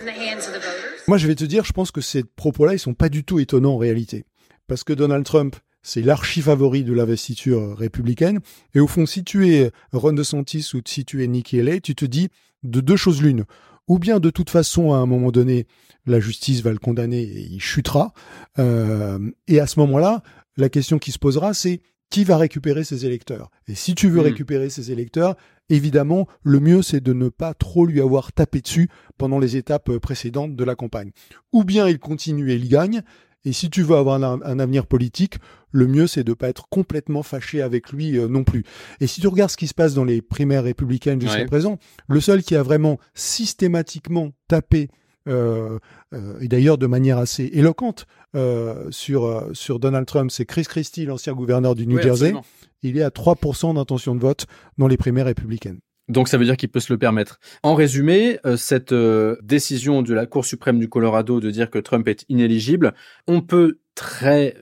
Moi, 1.09 1.17
je 1.17 1.27
vais 1.27 1.35
te 1.35 1.45
dire, 1.45 1.65
je 1.65 1.73
pense 1.73 1.91
que 1.91 2.03
ces 2.03 2.23
propos-là, 2.23 2.75
ils 2.75 2.79
sont 2.79 2.93
pas 2.93 3.09
du 3.09 3.25
tout 3.25 3.41
étonnants 3.41 3.75
en 3.75 3.79
réalité. 3.79 4.27
Parce 4.69 4.85
que 4.85 4.93
Donald 4.93 5.25
Trump, 5.25 5.57
c'est 5.83 6.03
l'archi-favori 6.03 6.85
de 6.85 6.93
l'investiture 6.93 7.79
républicaine. 7.79 8.41
Et 8.75 8.81
au 8.81 8.87
fond, 8.87 9.07
si 9.07 9.25
tu 9.25 9.49
es 9.55 9.71
Ron 9.93 10.13
DeSantis 10.13 10.73
ou 10.75 10.81
si 10.87 11.07
tu 11.07 11.25
es 11.25 11.27
Nikki 11.27 11.59
Haley, 11.59 11.81
tu 11.81 11.95
te 11.95 12.05
dis 12.05 12.29
de 12.63 12.81
deux 12.81 12.97
choses 12.97 13.23
l'une. 13.23 13.45
Ou 13.89 13.99
bien 13.99 14.21
de 14.21 14.29
toute 14.29 14.51
façon, 14.51 14.93
à 14.93 14.99
un 14.99 15.07
moment 15.07 15.33
donné, 15.33 15.67
la 16.07 16.21
justice 16.21 16.63
va 16.63 16.71
le 16.71 16.79
condamner 16.79 17.23
et 17.23 17.49
il 17.51 17.61
chutera. 17.61 18.13
Euh, 18.59 19.19
et 19.49 19.61
à 19.61 19.67
ce 19.67 19.81
moment-là, 19.81 20.23
la 20.57 20.69
question 20.69 20.99
qui 20.99 21.13
se 21.13 21.19
posera, 21.19 21.55
c'est 21.55 21.81
qui 22.11 22.25
va 22.25 22.37
récupérer 22.37 22.85
ces 22.85 23.07
électeurs? 23.07 23.51
Et 23.69 23.75
si 23.75 23.95
tu 23.95 24.09
veux 24.09 24.21
hmm. 24.21 24.25
récupérer 24.25 24.71
ces 24.71 24.91
électeurs, 24.91 25.37
évidemment, 25.69 26.27
le 26.43 26.61
mieux, 26.61 26.83
c'est 26.83 27.01
de 27.01 27.13
ne 27.13 27.29
pas 27.29 27.55
trop 27.55 27.87
lui 27.87 28.01
avoir 28.01 28.33
tapé 28.33 28.61
dessus 28.61 28.89
pendant 29.17 29.39
les 29.39 29.57
étapes 29.57 29.97
précédentes 29.99 30.57
de 30.57 30.65
la 30.65 30.75
campagne. 30.75 31.13
Ou 31.53 31.65
bien 31.65 31.89
il 31.89 31.99
continue 31.99 32.51
et 32.51 32.57
il 32.57 32.69
gagne, 32.69 33.03
et 33.45 33.53
si 33.53 33.71
tu 33.71 33.83
veux 33.83 33.97
avoir 33.97 34.23
un, 34.23 34.59
avenir 34.59 34.87
politique, 34.87 35.37
le 35.73 35.87
mieux, 35.87 36.07
c'est 36.07 36.25
de 36.25 36.31
ne 36.31 36.35
pas 36.35 36.49
être 36.49 36.69
complètement 36.69 37.23
fâché 37.23 37.63
avec 37.63 37.91
lui 37.91 38.19
euh, 38.19 38.29
non 38.29 38.45
plus. 38.45 38.65
Et 39.01 39.07
si 39.07 39.21
tu 39.21 39.29
regardes 39.29 39.51
ce 39.51 39.57
qui 39.57 39.67
se 39.67 39.75
passe 39.75 39.95
dans 39.95 40.05
les 40.05 40.21
primaires 40.21 40.65
républicaines 40.65 41.21
jusqu'à 41.21 41.47
présent, 41.47 41.79
le 42.09 42.21
seul 42.21 42.43
qui 42.43 42.55
a 42.55 42.63
vraiment 42.63 42.99
systématiquement 43.15 44.33
tapé 44.47 44.89
euh, 44.89 44.95
euh, 44.95 45.00
et 45.27 46.49
d'ailleurs 46.49 46.79
de 46.79 46.87
manière 46.87 47.19
assez 47.19 47.51
éloquente 47.53 48.07
euh, 48.37 48.87
sur, 48.91 49.49
sur 49.53 49.79
Donald 49.79 50.07
Trump, 50.07 50.31
c'est 50.31 50.45
Chris 50.45 50.65
Christie, 50.65 51.05
l'ancien 51.05 51.33
gouverneur 51.33 51.75
du 51.75 51.87
New 51.87 52.01
Jersey. 52.01 52.33
Il 52.83 52.97
est 52.97 53.03
à 53.03 53.11
3% 53.11 53.75
d'intention 53.75 54.15
de 54.15 54.21
vote 54.21 54.47
dans 54.79 54.89
les 54.89 54.97
primaires 54.97 55.27
républicaines. 55.27 55.81
Donc 56.09 56.29
ça 56.29 56.39
veut 56.39 56.45
dire 56.45 56.57
qu'il 56.57 56.69
peut 56.69 56.81
se 56.81 56.93
le 56.93 56.99
permettre. 56.99 57.39
En 57.63 57.75
résumé, 57.75 58.39
cette 58.57 58.95
décision 59.43 60.03
de 60.03 60.13
la 60.15 60.27
Cour 60.27 60.45
suprême 60.45 60.79
du 60.79 60.89
Colorado 60.89 61.41
de 61.41 61.51
dire 61.51 61.71
que 61.71 61.79
Trump 61.79 62.09
est 62.09 62.25
inéligible, 62.29 62.95
on 63.29 63.43
peut 63.43 63.79
très 63.95 64.57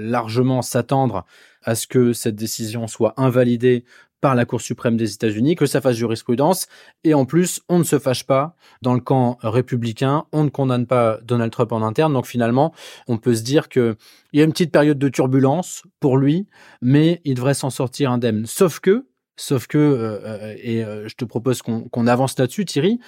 largement 0.00 0.62
s'attendre 0.62 1.24
à 1.62 1.74
ce 1.74 1.86
que 1.86 2.12
cette 2.12 2.36
décision 2.36 2.86
soit 2.86 3.14
invalidée 3.16 3.84
par 4.24 4.34
la 4.34 4.46
Cour 4.46 4.62
suprême 4.62 4.96
des 4.96 5.12
États-Unis, 5.12 5.54
que 5.54 5.66
ça 5.66 5.82
fasse 5.82 5.96
jurisprudence. 5.96 6.66
Et 7.04 7.12
en 7.12 7.26
plus, 7.26 7.60
on 7.68 7.78
ne 7.78 7.84
se 7.84 7.98
fâche 7.98 8.24
pas 8.24 8.56
dans 8.80 8.94
le 8.94 9.00
camp 9.00 9.36
républicain, 9.42 10.24
on 10.32 10.44
ne 10.44 10.48
condamne 10.48 10.86
pas 10.86 11.18
Donald 11.22 11.52
Trump 11.52 11.72
en 11.72 11.82
interne. 11.82 12.14
Donc 12.14 12.24
finalement, 12.24 12.72
on 13.06 13.18
peut 13.18 13.34
se 13.34 13.42
dire 13.42 13.68
qu'il 13.68 13.96
y 14.32 14.40
a 14.40 14.44
une 14.44 14.52
petite 14.52 14.72
période 14.72 14.98
de 14.98 15.10
turbulence 15.10 15.82
pour 16.00 16.16
lui, 16.16 16.46
mais 16.80 17.20
il 17.26 17.34
devrait 17.34 17.52
s'en 17.52 17.68
sortir 17.68 18.10
indemne. 18.10 18.46
Sauf 18.46 18.80
que, 18.80 19.06
Sauf 19.36 19.66
que, 19.66 19.76
euh, 19.76 20.54
et 20.56 20.84
je 21.06 21.14
te 21.16 21.26
propose 21.26 21.60
qu'on 21.60 22.06
avance 22.06 22.38
là-dessus, 22.38 22.64
Thierry, 22.64 23.00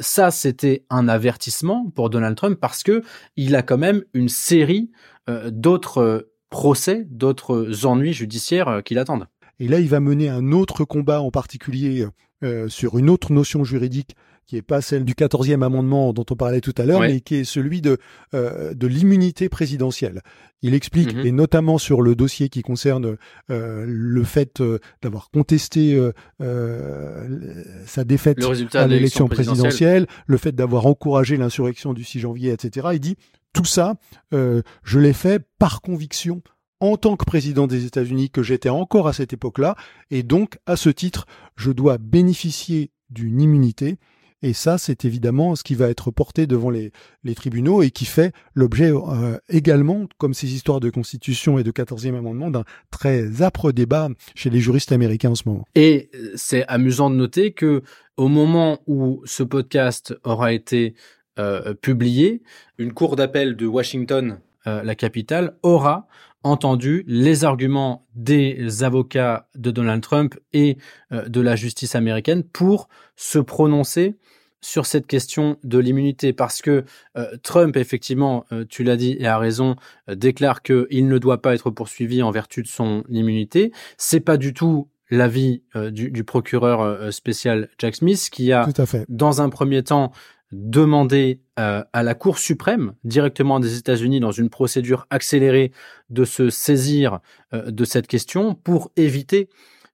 ça 0.00 0.30
c'était 0.30 0.84
un 0.90 1.08
avertissement 1.08 1.88
pour 1.94 2.10
Donald 2.10 2.36
Trump 2.36 2.58
parce 2.60 2.82
que 2.82 3.02
il 3.36 3.54
a 3.54 3.62
quand 3.62 3.78
même 3.78 4.02
une 4.12 4.28
série 4.28 4.90
d'autres 5.46 6.28
procès, 6.50 7.06
d'autres 7.08 7.86
ennuis 7.86 8.12
judiciaires 8.12 8.82
qui 8.84 8.94
l'attendent. 8.94 9.28
Et 9.60 9.68
là, 9.68 9.80
il 9.80 9.88
va 9.88 10.00
mener 10.00 10.28
un 10.28 10.52
autre 10.52 10.84
combat 10.84 11.20
en 11.20 11.30
particulier 11.30 12.06
sur 12.68 12.98
une 12.98 13.10
autre 13.10 13.32
notion 13.32 13.64
juridique 13.64 14.14
qui 14.48 14.56
est 14.56 14.62
pas 14.62 14.80
celle 14.80 15.04
du 15.04 15.12
14e 15.12 15.62
amendement 15.62 16.14
dont 16.14 16.24
on 16.30 16.34
parlait 16.34 16.62
tout 16.62 16.74
à 16.78 16.86
l'heure, 16.86 17.00
mais 17.00 17.20
qui 17.20 17.36
est 17.36 17.44
celui 17.44 17.82
de, 17.82 17.98
euh, 18.32 18.72
de 18.72 18.86
l'immunité 18.86 19.50
présidentielle. 19.50 20.22
Il 20.62 20.72
explique, 20.72 21.14
mhm. 21.14 21.26
et 21.26 21.32
notamment 21.32 21.76
sur 21.76 22.00
le 22.00 22.16
dossier 22.16 22.48
qui 22.48 22.62
concerne 22.62 23.18
euh, 23.50 23.84
le 23.86 24.24
fait 24.24 24.62
euh, 24.62 24.78
d'avoir 25.02 25.30
contesté 25.30 26.00
sa 26.40 28.04
défaite 28.04 28.38
à 28.72 28.86
l'élection 28.86 29.28
présidentielle, 29.28 30.06
le 30.26 30.38
fait 30.38 30.52
d'avoir 30.52 30.86
encouragé 30.86 31.36
l'insurrection 31.36 31.92
du 31.92 32.02
6 32.02 32.20
janvier, 32.20 32.52
etc. 32.52 32.88
Il 32.94 33.00
dit, 33.00 33.16
tout 33.52 33.66
ça, 33.66 33.96
je 34.32 34.98
l'ai 34.98 35.12
fait 35.12 35.42
par 35.58 35.82
conviction 35.82 36.40
en 36.80 36.96
tant 36.96 37.16
que 37.16 37.24
président 37.24 37.66
des 37.66 37.86
États-Unis 37.86 38.30
que 38.30 38.42
j'étais 38.42 38.68
encore 38.68 39.08
à 39.08 39.12
cette 39.12 39.32
époque-là, 39.32 39.76
et 40.10 40.22
donc 40.22 40.58
à 40.66 40.76
ce 40.76 40.90
titre, 40.90 41.26
je 41.56 41.70
dois 41.70 41.98
bénéficier 41.98 42.90
d'une 43.10 43.40
immunité 43.40 43.98
et 44.42 44.52
ça, 44.52 44.78
c'est 44.78 45.04
évidemment 45.04 45.56
ce 45.56 45.64
qui 45.64 45.74
va 45.74 45.88
être 45.88 46.10
porté 46.12 46.46
devant 46.46 46.70
les, 46.70 46.92
tribunaux 47.34 47.82
et 47.82 47.90
qui 47.90 48.04
fait 48.04 48.32
l'objet 48.54 48.90
euh, 48.90 49.38
également, 49.48 50.06
comme 50.16 50.32
ces 50.32 50.54
histoires 50.54 50.80
de 50.80 50.90
constitution 50.90 51.58
et 51.58 51.64
de 51.64 51.70
14e 51.72 52.16
amendement, 52.16 52.50
d'un 52.50 52.64
très 52.90 53.42
âpre 53.42 53.72
débat 53.72 54.08
chez 54.34 54.48
les 54.48 54.60
juristes 54.60 54.92
américains 54.92 55.30
en 55.30 55.34
ce 55.34 55.42
moment. 55.46 55.66
Et 55.74 56.08
euh, 56.14 56.32
c'est 56.36 56.64
amusant 56.68 57.10
de 57.10 57.16
noter 57.16 57.52
que 57.52 57.82
au 58.16 58.28
moment 58.28 58.80
où 58.86 59.22
ce 59.24 59.42
podcast 59.42 60.14
aura 60.24 60.52
été 60.52 60.94
euh, 61.38 61.74
publié, 61.74 62.42
une 62.78 62.92
cour 62.92 63.16
d'appel 63.16 63.56
de 63.56 63.66
Washington, 63.66 64.40
la 64.66 64.94
capitale, 64.94 65.56
aura 65.62 66.08
entendu 66.42 67.04
les 67.06 67.44
arguments 67.44 68.06
des 68.14 68.82
avocats 68.84 69.48
de 69.54 69.70
Donald 69.70 70.02
Trump 70.02 70.38
et 70.52 70.78
de 71.10 71.40
la 71.40 71.56
justice 71.56 71.94
américaine 71.94 72.42
pour 72.42 72.88
se 73.16 73.38
prononcer 73.38 74.16
sur 74.60 74.86
cette 74.86 75.06
question 75.06 75.56
de 75.62 75.78
l'immunité 75.78 76.32
parce 76.32 76.62
que 76.62 76.84
euh, 77.16 77.36
Trump, 77.42 77.76
effectivement, 77.76 78.44
euh, 78.52 78.64
tu 78.68 78.82
l'as 78.82 78.96
dit 78.96 79.16
et 79.18 79.26
a 79.26 79.38
raison, 79.38 79.76
euh, 80.08 80.14
déclare 80.14 80.62
qu'il 80.62 81.08
ne 81.08 81.18
doit 81.18 81.42
pas 81.42 81.54
être 81.54 81.70
poursuivi 81.70 82.22
en 82.22 82.30
vertu 82.30 82.62
de 82.62 82.68
son 82.68 83.04
immunité. 83.08 83.72
C'est 83.96 84.20
pas 84.20 84.36
du 84.36 84.54
tout 84.54 84.88
l'avis 85.10 85.62
du, 85.74 86.10
du, 86.10 86.22
procureur 86.22 87.10
spécial 87.14 87.70
Jack 87.78 87.96
Smith 87.96 88.28
qui 88.30 88.52
a, 88.52 88.68
dans 89.08 89.40
un 89.40 89.48
premier 89.48 89.82
temps, 89.82 90.12
demandé 90.52 91.40
à 91.56 92.02
la 92.02 92.14
Cour 92.14 92.38
suprême 92.38 92.94
directement 93.04 93.58
des 93.58 93.76
États-Unis 93.76 94.20
dans 94.20 94.30
une 94.30 94.48
procédure 94.48 95.06
accélérée 95.10 95.72
de 96.08 96.24
se 96.24 96.50
saisir 96.50 97.18
de 97.52 97.84
cette 97.84 98.06
question 98.06 98.54
pour 98.54 98.90
éviter 98.96 99.48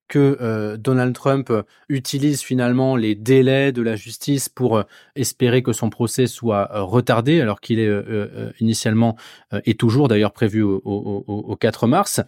que 0.09 0.37
euh, 0.41 0.77
Donald 0.77 1.15
Trump 1.15 1.53
utilise 1.89 2.43
finalement 2.43 2.97
les 2.97 3.15
délais 3.15 3.73
de 3.73 3.83
la 3.83 3.97
justice 3.97 4.49
pour 4.49 4.77
euh, 4.77 4.83
espérer 5.17 5.63
que 5.63 5.73
son 5.73 5.91
procès 5.91 6.27
soit 6.27 6.71
euh, 6.73 6.83
retardé, 6.83 7.41
alors 7.41 7.61
qu'il 7.61 7.79
est 7.79 7.91
initialement 8.61 9.17
et 9.65 9.75
toujours 9.75 10.09
d'ailleurs 10.09 10.33
prévu 10.33 10.63
au, 10.63 11.57
4 11.59 11.87
mars. 11.87 12.21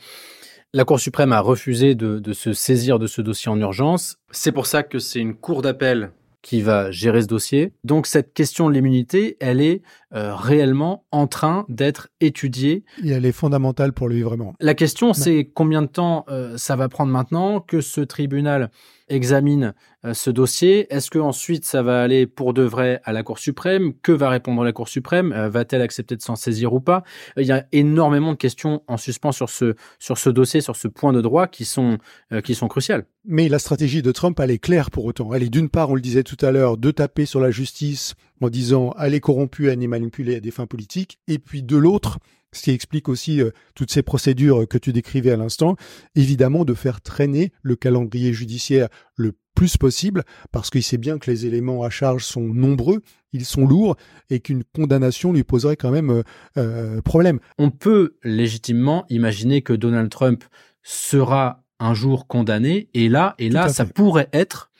La 0.72 0.84
Cour 0.84 1.00
suprême 1.00 1.32
a 1.32 1.40
refusé 1.40 1.94
de 1.94 2.32
se 2.32 2.52
saisir 2.52 2.98
de 2.98 3.06
ce 3.06 3.22
dossier 3.22 3.50
en 3.50 3.60
urgence. 3.60 4.18
C'est 4.30 4.52
pour 4.52 4.66
ça 4.66 4.82
que 4.82 4.98
c'est 4.98 5.20
une 5.20 5.34
cour 5.34 5.62
d'appel 5.62 6.10
qui 6.42 6.62
va 6.62 6.90
gérer 6.90 7.22
ce 7.22 7.26
dossier. 7.26 7.72
Donc 7.84 8.06
cette 8.06 8.32
question 8.32 8.68
de 8.68 8.74
l'immunité, 8.74 9.36
elle 9.40 9.60
est 9.60 9.82
euh, 10.14 10.34
réellement 10.34 11.04
en 11.10 11.26
train 11.26 11.66
d'être 11.68 12.08
étudiée. 12.20 12.84
Et 13.04 13.10
elle 13.10 13.26
est 13.26 13.32
fondamentale 13.32 13.92
pour 13.92 14.08
lui 14.08 14.22
vraiment. 14.22 14.54
La 14.60 14.74
question, 14.74 15.12
c'est 15.12 15.50
combien 15.52 15.82
de 15.82 15.88
temps 15.88 16.24
euh, 16.28 16.56
ça 16.56 16.76
va 16.76 16.88
prendre 16.88 17.12
maintenant 17.12 17.60
que 17.60 17.80
ce 17.80 18.00
tribunal 18.00 18.70
examine 19.08 19.74
euh, 20.04 20.14
ce 20.14 20.30
dossier. 20.30 20.92
Est-ce 20.92 21.10
que 21.10 21.18
ensuite 21.18 21.64
ça 21.64 21.82
va 21.82 22.02
aller 22.02 22.26
pour 22.26 22.54
de 22.54 22.62
vrai 22.62 23.00
à 23.04 23.12
la 23.12 23.22
Cour 23.22 23.38
suprême? 23.38 23.92
Que 24.02 24.12
va 24.12 24.28
répondre 24.28 24.62
la 24.64 24.72
Cour 24.72 24.88
suprême? 24.88 25.34
Va-t-elle 25.48 25.82
accepter 25.82 26.16
de 26.16 26.22
s'en 26.22 26.36
saisir 26.36 26.72
ou 26.72 26.80
pas? 26.80 27.04
Il 27.36 27.46
y 27.46 27.52
a 27.52 27.66
énormément 27.72 28.32
de 28.32 28.36
questions 28.36 28.82
en 28.86 28.96
suspens 28.96 29.32
sur 29.32 29.50
ce 29.50 29.74
sur 29.98 30.18
ce 30.18 30.30
dossier, 30.30 30.60
sur 30.60 30.76
ce 30.76 30.88
point 30.88 31.12
de 31.12 31.20
droit 31.20 31.46
qui 31.46 31.64
sont 31.64 31.98
qui 32.44 32.54
sont 32.54 32.68
cruciales. 32.68 33.06
Mais 33.24 33.48
la 33.48 33.58
stratégie 33.58 34.02
de 34.02 34.12
Trump, 34.12 34.38
elle 34.38 34.52
est 34.52 34.58
claire 34.58 34.90
pour 34.90 35.04
autant. 35.04 35.34
Elle 35.34 35.42
est 35.42 35.48
d'une 35.48 35.68
part, 35.68 35.90
on 35.90 35.94
le 35.94 36.00
disait 36.00 36.22
tout 36.22 36.36
à 36.42 36.52
l'heure, 36.52 36.76
de 36.76 36.90
taper 36.92 37.26
sur 37.26 37.40
la 37.40 37.50
justice 37.50 38.14
en 38.40 38.48
disant 38.48 38.94
elle 39.00 39.14
est 39.14 39.20
corrompue, 39.20 39.68
elle 39.68 39.82
est 39.82 39.86
manipulée 39.86 40.36
à 40.36 40.40
des 40.40 40.50
fins 40.50 40.66
politiques, 40.66 41.18
et 41.26 41.38
puis 41.38 41.62
de 41.62 41.76
l'autre, 41.76 42.18
ce 42.52 42.62
qui 42.62 42.70
explique 42.70 43.08
aussi 43.08 43.40
euh, 43.40 43.50
toutes 43.74 43.90
ces 43.90 44.02
procédures 44.02 44.66
que 44.68 44.78
tu 44.78 44.92
décrivais 44.92 45.32
à 45.32 45.36
l'instant, 45.36 45.76
évidemment 46.14 46.64
de 46.64 46.74
faire 46.74 47.00
traîner 47.00 47.52
le 47.62 47.76
calendrier 47.76 48.32
judiciaire 48.32 48.88
le 49.16 49.32
plus 49.54 49.76
possible, 49.76 50.22
parce 50.52 50.70
qu'il 50.70 50.82
sait 50.82 50.98
bien 50.98 51.18
que 51.18 51.30
les 51.30 51.46
éléments 51.46 51.82
à 51.82 51.90
charge 51.90 52.24
sont 52.24 52.42
nombreux, 52.42 53.02
ils 53.32 53.44
sont 53.44 53.66
lourds, 53.66 53.96
et 54.30 54.40
qu'une 54.40 54.62
condamnation 54.62 55.32
lui 55.32 55.44
poserait 55.44 55.76
quand 55.76 55.90
même 55.90 56.10
euh, 56.10 56.22
euh, 56.58 57.02
problème. 57.02 57.40
On 57.58 57.70
peut 57.70 58.16
légitimement 58.22 59.04
imaginer 59.08 59.62
que 59.62 59.72
Donald 59.72 60.10
Trump 60.10 60.44
sera 60.82 61.64
un 61.80 61.94
jour 61.94 62.26
condamné. 62.26 62.88
Et 62.94 63.08
là, 63.08 63.34
et 63.38 63.48
là, 63.48 63.68
ça 63.68 63.86
pourrait 63.86 64.28
être 64.32 64.70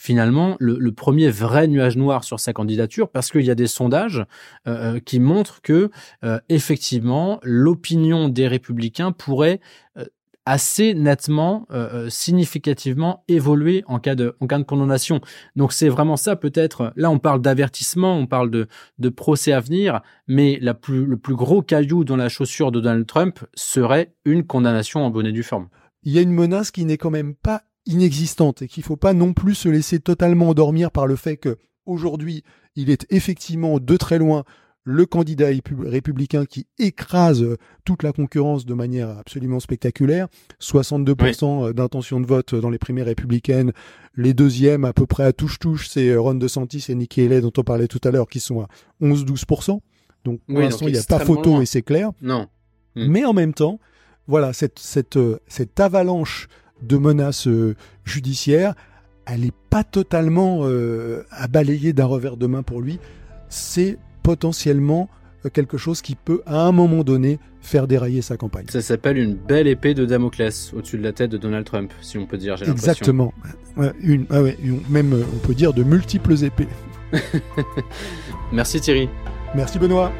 finalement 0.00 0.56
le, 0.60 0.90
premier 0.92 1.28
vrai 1.28 1.68
nuage 1.68 1.98
noir 1.98 2.24
sur 2.24 2.40
sa 2.40 2.54
candidature 2.54 3.10
parce 3.10 3.30
qu'il 3.30 3.42
y 3.42 3.50
a 3.50 3.54
des 3.54 3.66
sondages 3.66 4.24
euh, 4.66 4.94
euh, 4.94 4.98
qui 4.98 5.20
montrent 5.20 5.60
que 5.60 5.90
euh, 6.24 6.40
effectivement 6.48 7.38
l'opinion 7.42 8.30
des 8.30 8.48
républicains 8.48 9.12
pourrait 9.12 9.60
assez 10.46 10.94
nettement, 10.94 11.68
significativement 12.08 13.24
évoluer 13.28 13.84
en 13.86 14.00
cas 14.00 14.14
de, 14.14 14.36
en 14.40 14.46
cas 14.46 14.58
de 14.58 14.64
condamnation. 14.64 15.20
Donc 15.54 15.72
c'est 15.72 15.90
vraiment 15.90 16.16
ça 16.16 16.34
peut-être. 16.34 16.92
Là 16.96 17.10
on 17.10 17.18
parle 17.18 17.42
d'avertissement, 17.42 18.16
on 18.16 18.26
parle 18.26 18.50
de, 18.50 18.66
de 18.98 19.08
procès 19.10 19.52
à 19.52 19.60
venir, 19.60 20.00
mais 20.26 20.58
la 20.62 20.72
plus, 20.72 21.04
le 21.04 21.18
plus 21.18 21.36
gros 21.36 21.60
caillou 21.60 22.04
dans 22.04 22.16
la 22.16 22.30
chaussure 22.30 22.72
de 22.72 22.80
Donald 22.80 23.06
Trump 23.06 23.40
serait 23.54 24.14
une 24.24 24.44
condamnation 24.44 25.04
en 25.04 25.10
bonne 25.10 25.26
et 25.26 25.32
due 25.32 25.42
forme 25.42 25.68
il 26.02 26.12
y 26.12 26.18
a 26.18 26.22
une 26.22 26.32
menace 26.32 26.70
qui 26.70 26.84
n'est 26.84 26.96
quand 26.96 27.10
même 27.10 27.34
pas 27.34 27.62
inexistante 27.86 28.62
et 28.62 28.68
qu'il 28.68 28.82
ne 28.82 28.86
faut 28.86 28.96
pas 28.96 29.12
non 29.12 29.32
plus 29.32 29.54
se 29.54 29.68
laisser 29.68 30.00
totalement 30.00 30.48
endormir 30.48 30.90
par 30.90 31.06
le 31.06 31.16
fait 31.16 31.36
que 31.36 31.56
aujourd'hui 31.86 32.42
il 32.76 32.90
est 32.90 33.06
effectivement 33.10 33.78
de 33.78 33.96
très 33.96 34.18
loin 34.18 34.44
le 34.84 35.06
candidat 35.06 35.48
républicain 35.84 36.46
qui 36.46 36.66
écrase 36.78 37.44
toute 37.84 38.02
la 38.02 38.12
concurrence 38.12 38.64
de 38.64 38.74
manière 38.74 39.10
absolument 39.10 39.60
spectaculaire. 39.60 40.28
62% 40.60 41.68
euh, 41.68 41.72
d'intention 41.72 42.20
de 42.20 42.26
vote 42.26 42.54
dans 42.54 42.70
les 42.70 42.78
primaires 42.78 43.06
républicaines. 43.06 43.72
Les 44.16 44.32
deuxièmes, 44.32 44.84
à 44.84 44.92
peu 44.92 45.06
près 45.06 45.24
à 45.24 45.32
touche-touche, 45.32 45.88
c'est 45.88 46.16
Ron 46.16 46.34
DeSantis 46.34 46.86
et 46.88 46.94
Nikki 46.94 47.22
Haley 47.22 47.40
dont 47.42 47.52
on 47.58 47.62
parlait 47.62 47.88
tout 47.88 48.00
à 48.04 48.10
l'heure, 48.10 48.28
qui 48.28 48.40
sont 48.40 48.60
à 48.62 48.68
11-12%. 49.02 49.80
Donc 50.24 50.40
pour 50.48 50.58
l'instant, 50.58 50.86
il 50.86 50.92
n'y 50.92 50.98
a 50.98 51.02
pas 51.02 51.20
photo 51.20 51.60
et 51.60 51.66
c'est 51.66 51.82
clair. 51.82 52.10
Non. 52.22 52.48
Mais 52.96 53.24
en 53.24 53.32
même 53.32 53.54
temps, 53.54 53.78
voilà, 54.26 54.52
cette, 54.52 54.78
cette, 54.78 55.16
euh, 55.16 55.38
cette 55.46 55.78
avalanche 55.78 56.48
de 56.82 56.96
menaces 56.96 57.46
euh, 57.46 57.76
judiciaires, 58.04 58.74
elle 59.26 59.40
n'est 59.40 59.52
pas 59.70 59.84
totalement 59.84 60.60
euh, 60.62 61.24
à 61.30 61.48
balayer 61.48 61.92
d'un 61.92 62.06
revers 62.06 62.36
de 62.36 62.46
main 62.46 62.62
pour 62.62 62.80
lui. 62.80 62.98
C'est 63.48 63.98
potentiellement 64.22 65.08
quelque 65.52 65.78
chose 65.78 66.02
qui 66.02 66.16
peut, 66.16 66.42
à 66.46 66.66
un 66.66 66.72
moment 66.72 67.02
donné, 67.02 67.38
faire 67.62 67.86
dérailler 67.86 68.22
sa 68.22 68.36
campagne. 68.36 68.66
Ça 68.68 68.82
s'appelle 68.82 69.16
une 69.18 69.34
belle 69.34 69.66
épée 69.66 69.94
de 69.94 70.04
Damoclès 70.04 70.72
au-dessus 70.74 70.98
de 70.98 71.02
la 71.02 71.12
tête 71.12 71.30
de 71.30 71.38
Donald 71.38 71.64
Trump, 71.64 71.92
si 72.02 72.18
on 72.18 72.26
peut 72.26 72.36
dire. 72.38 72.56
Exactement. 72.62 73.32
une, 74.02 74.26
ah 74.30 74.40
même, 74.90 75.14
on 75.14 75.46
peut 75.46 75.54
dire, 75.54 75.72
de 75.72 75.82
multiples 75.82 76.44
épées. 76.44 76.68
Merci 78.52 78.80
Thierry. 78.80 79.08
Merci 79.54 79.78
Benoît. 79.78 80.12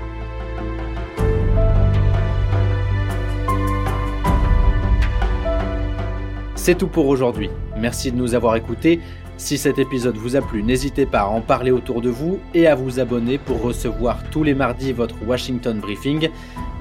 C'est 6.62 6.74
tout 6.74 6.88
pour 6.88 7.06
aujourd'hui. 7.06 7.48
Merci 7.78 8.12
de 8.12 8.18
nous 8.18 8.34
avoir 8.34 8.54
écoutés. 8.54 9.00
Si 9.38 9.56
cet 9.56 9.78
épisode 9.78 10.18
vous 10.18 10.36
a 10.36 10.42
plu, 10.42 10.62
n'hésitez 10.62 11.06
pas 11.06 11.20
à 11.20 11.26
en 11.26 11.40
parler 11.40 11.70
autour 11.70 12.02
de 12.02 12.10
vous 12.10 12.38
et 12.52 12.66
à 12.66 12.74
vous 12.74 13.00
abonner 13.00 13.38
pour 13.38 13.62
recevoir 13.62 14.22
tous 14.30 14.44
les 14.44 14.52
mardis 14.52 14.92
votre 14.92 15.16
Washington 15.26 15.80
Briefing. 15.80 16.28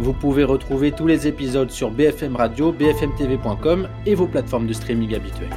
Vous 0.02 0.12
pouvez 0.12 0.44
retrouver 0.44 0.92
tous 0.92 1.08
les 1.08 1.28
épisodes 1.28 1.72
sur 1.72 1.92
BFM 1.92 2.36
Radio, 2.36 2.74
bfmtv.com 2.74 3.88
et 4.06 4.16
vos 4.16 4.28
plateformes 4.28 4.68
de 4.68 4.74
streaming 4.74 5.16
habituelles. 5.16 5.56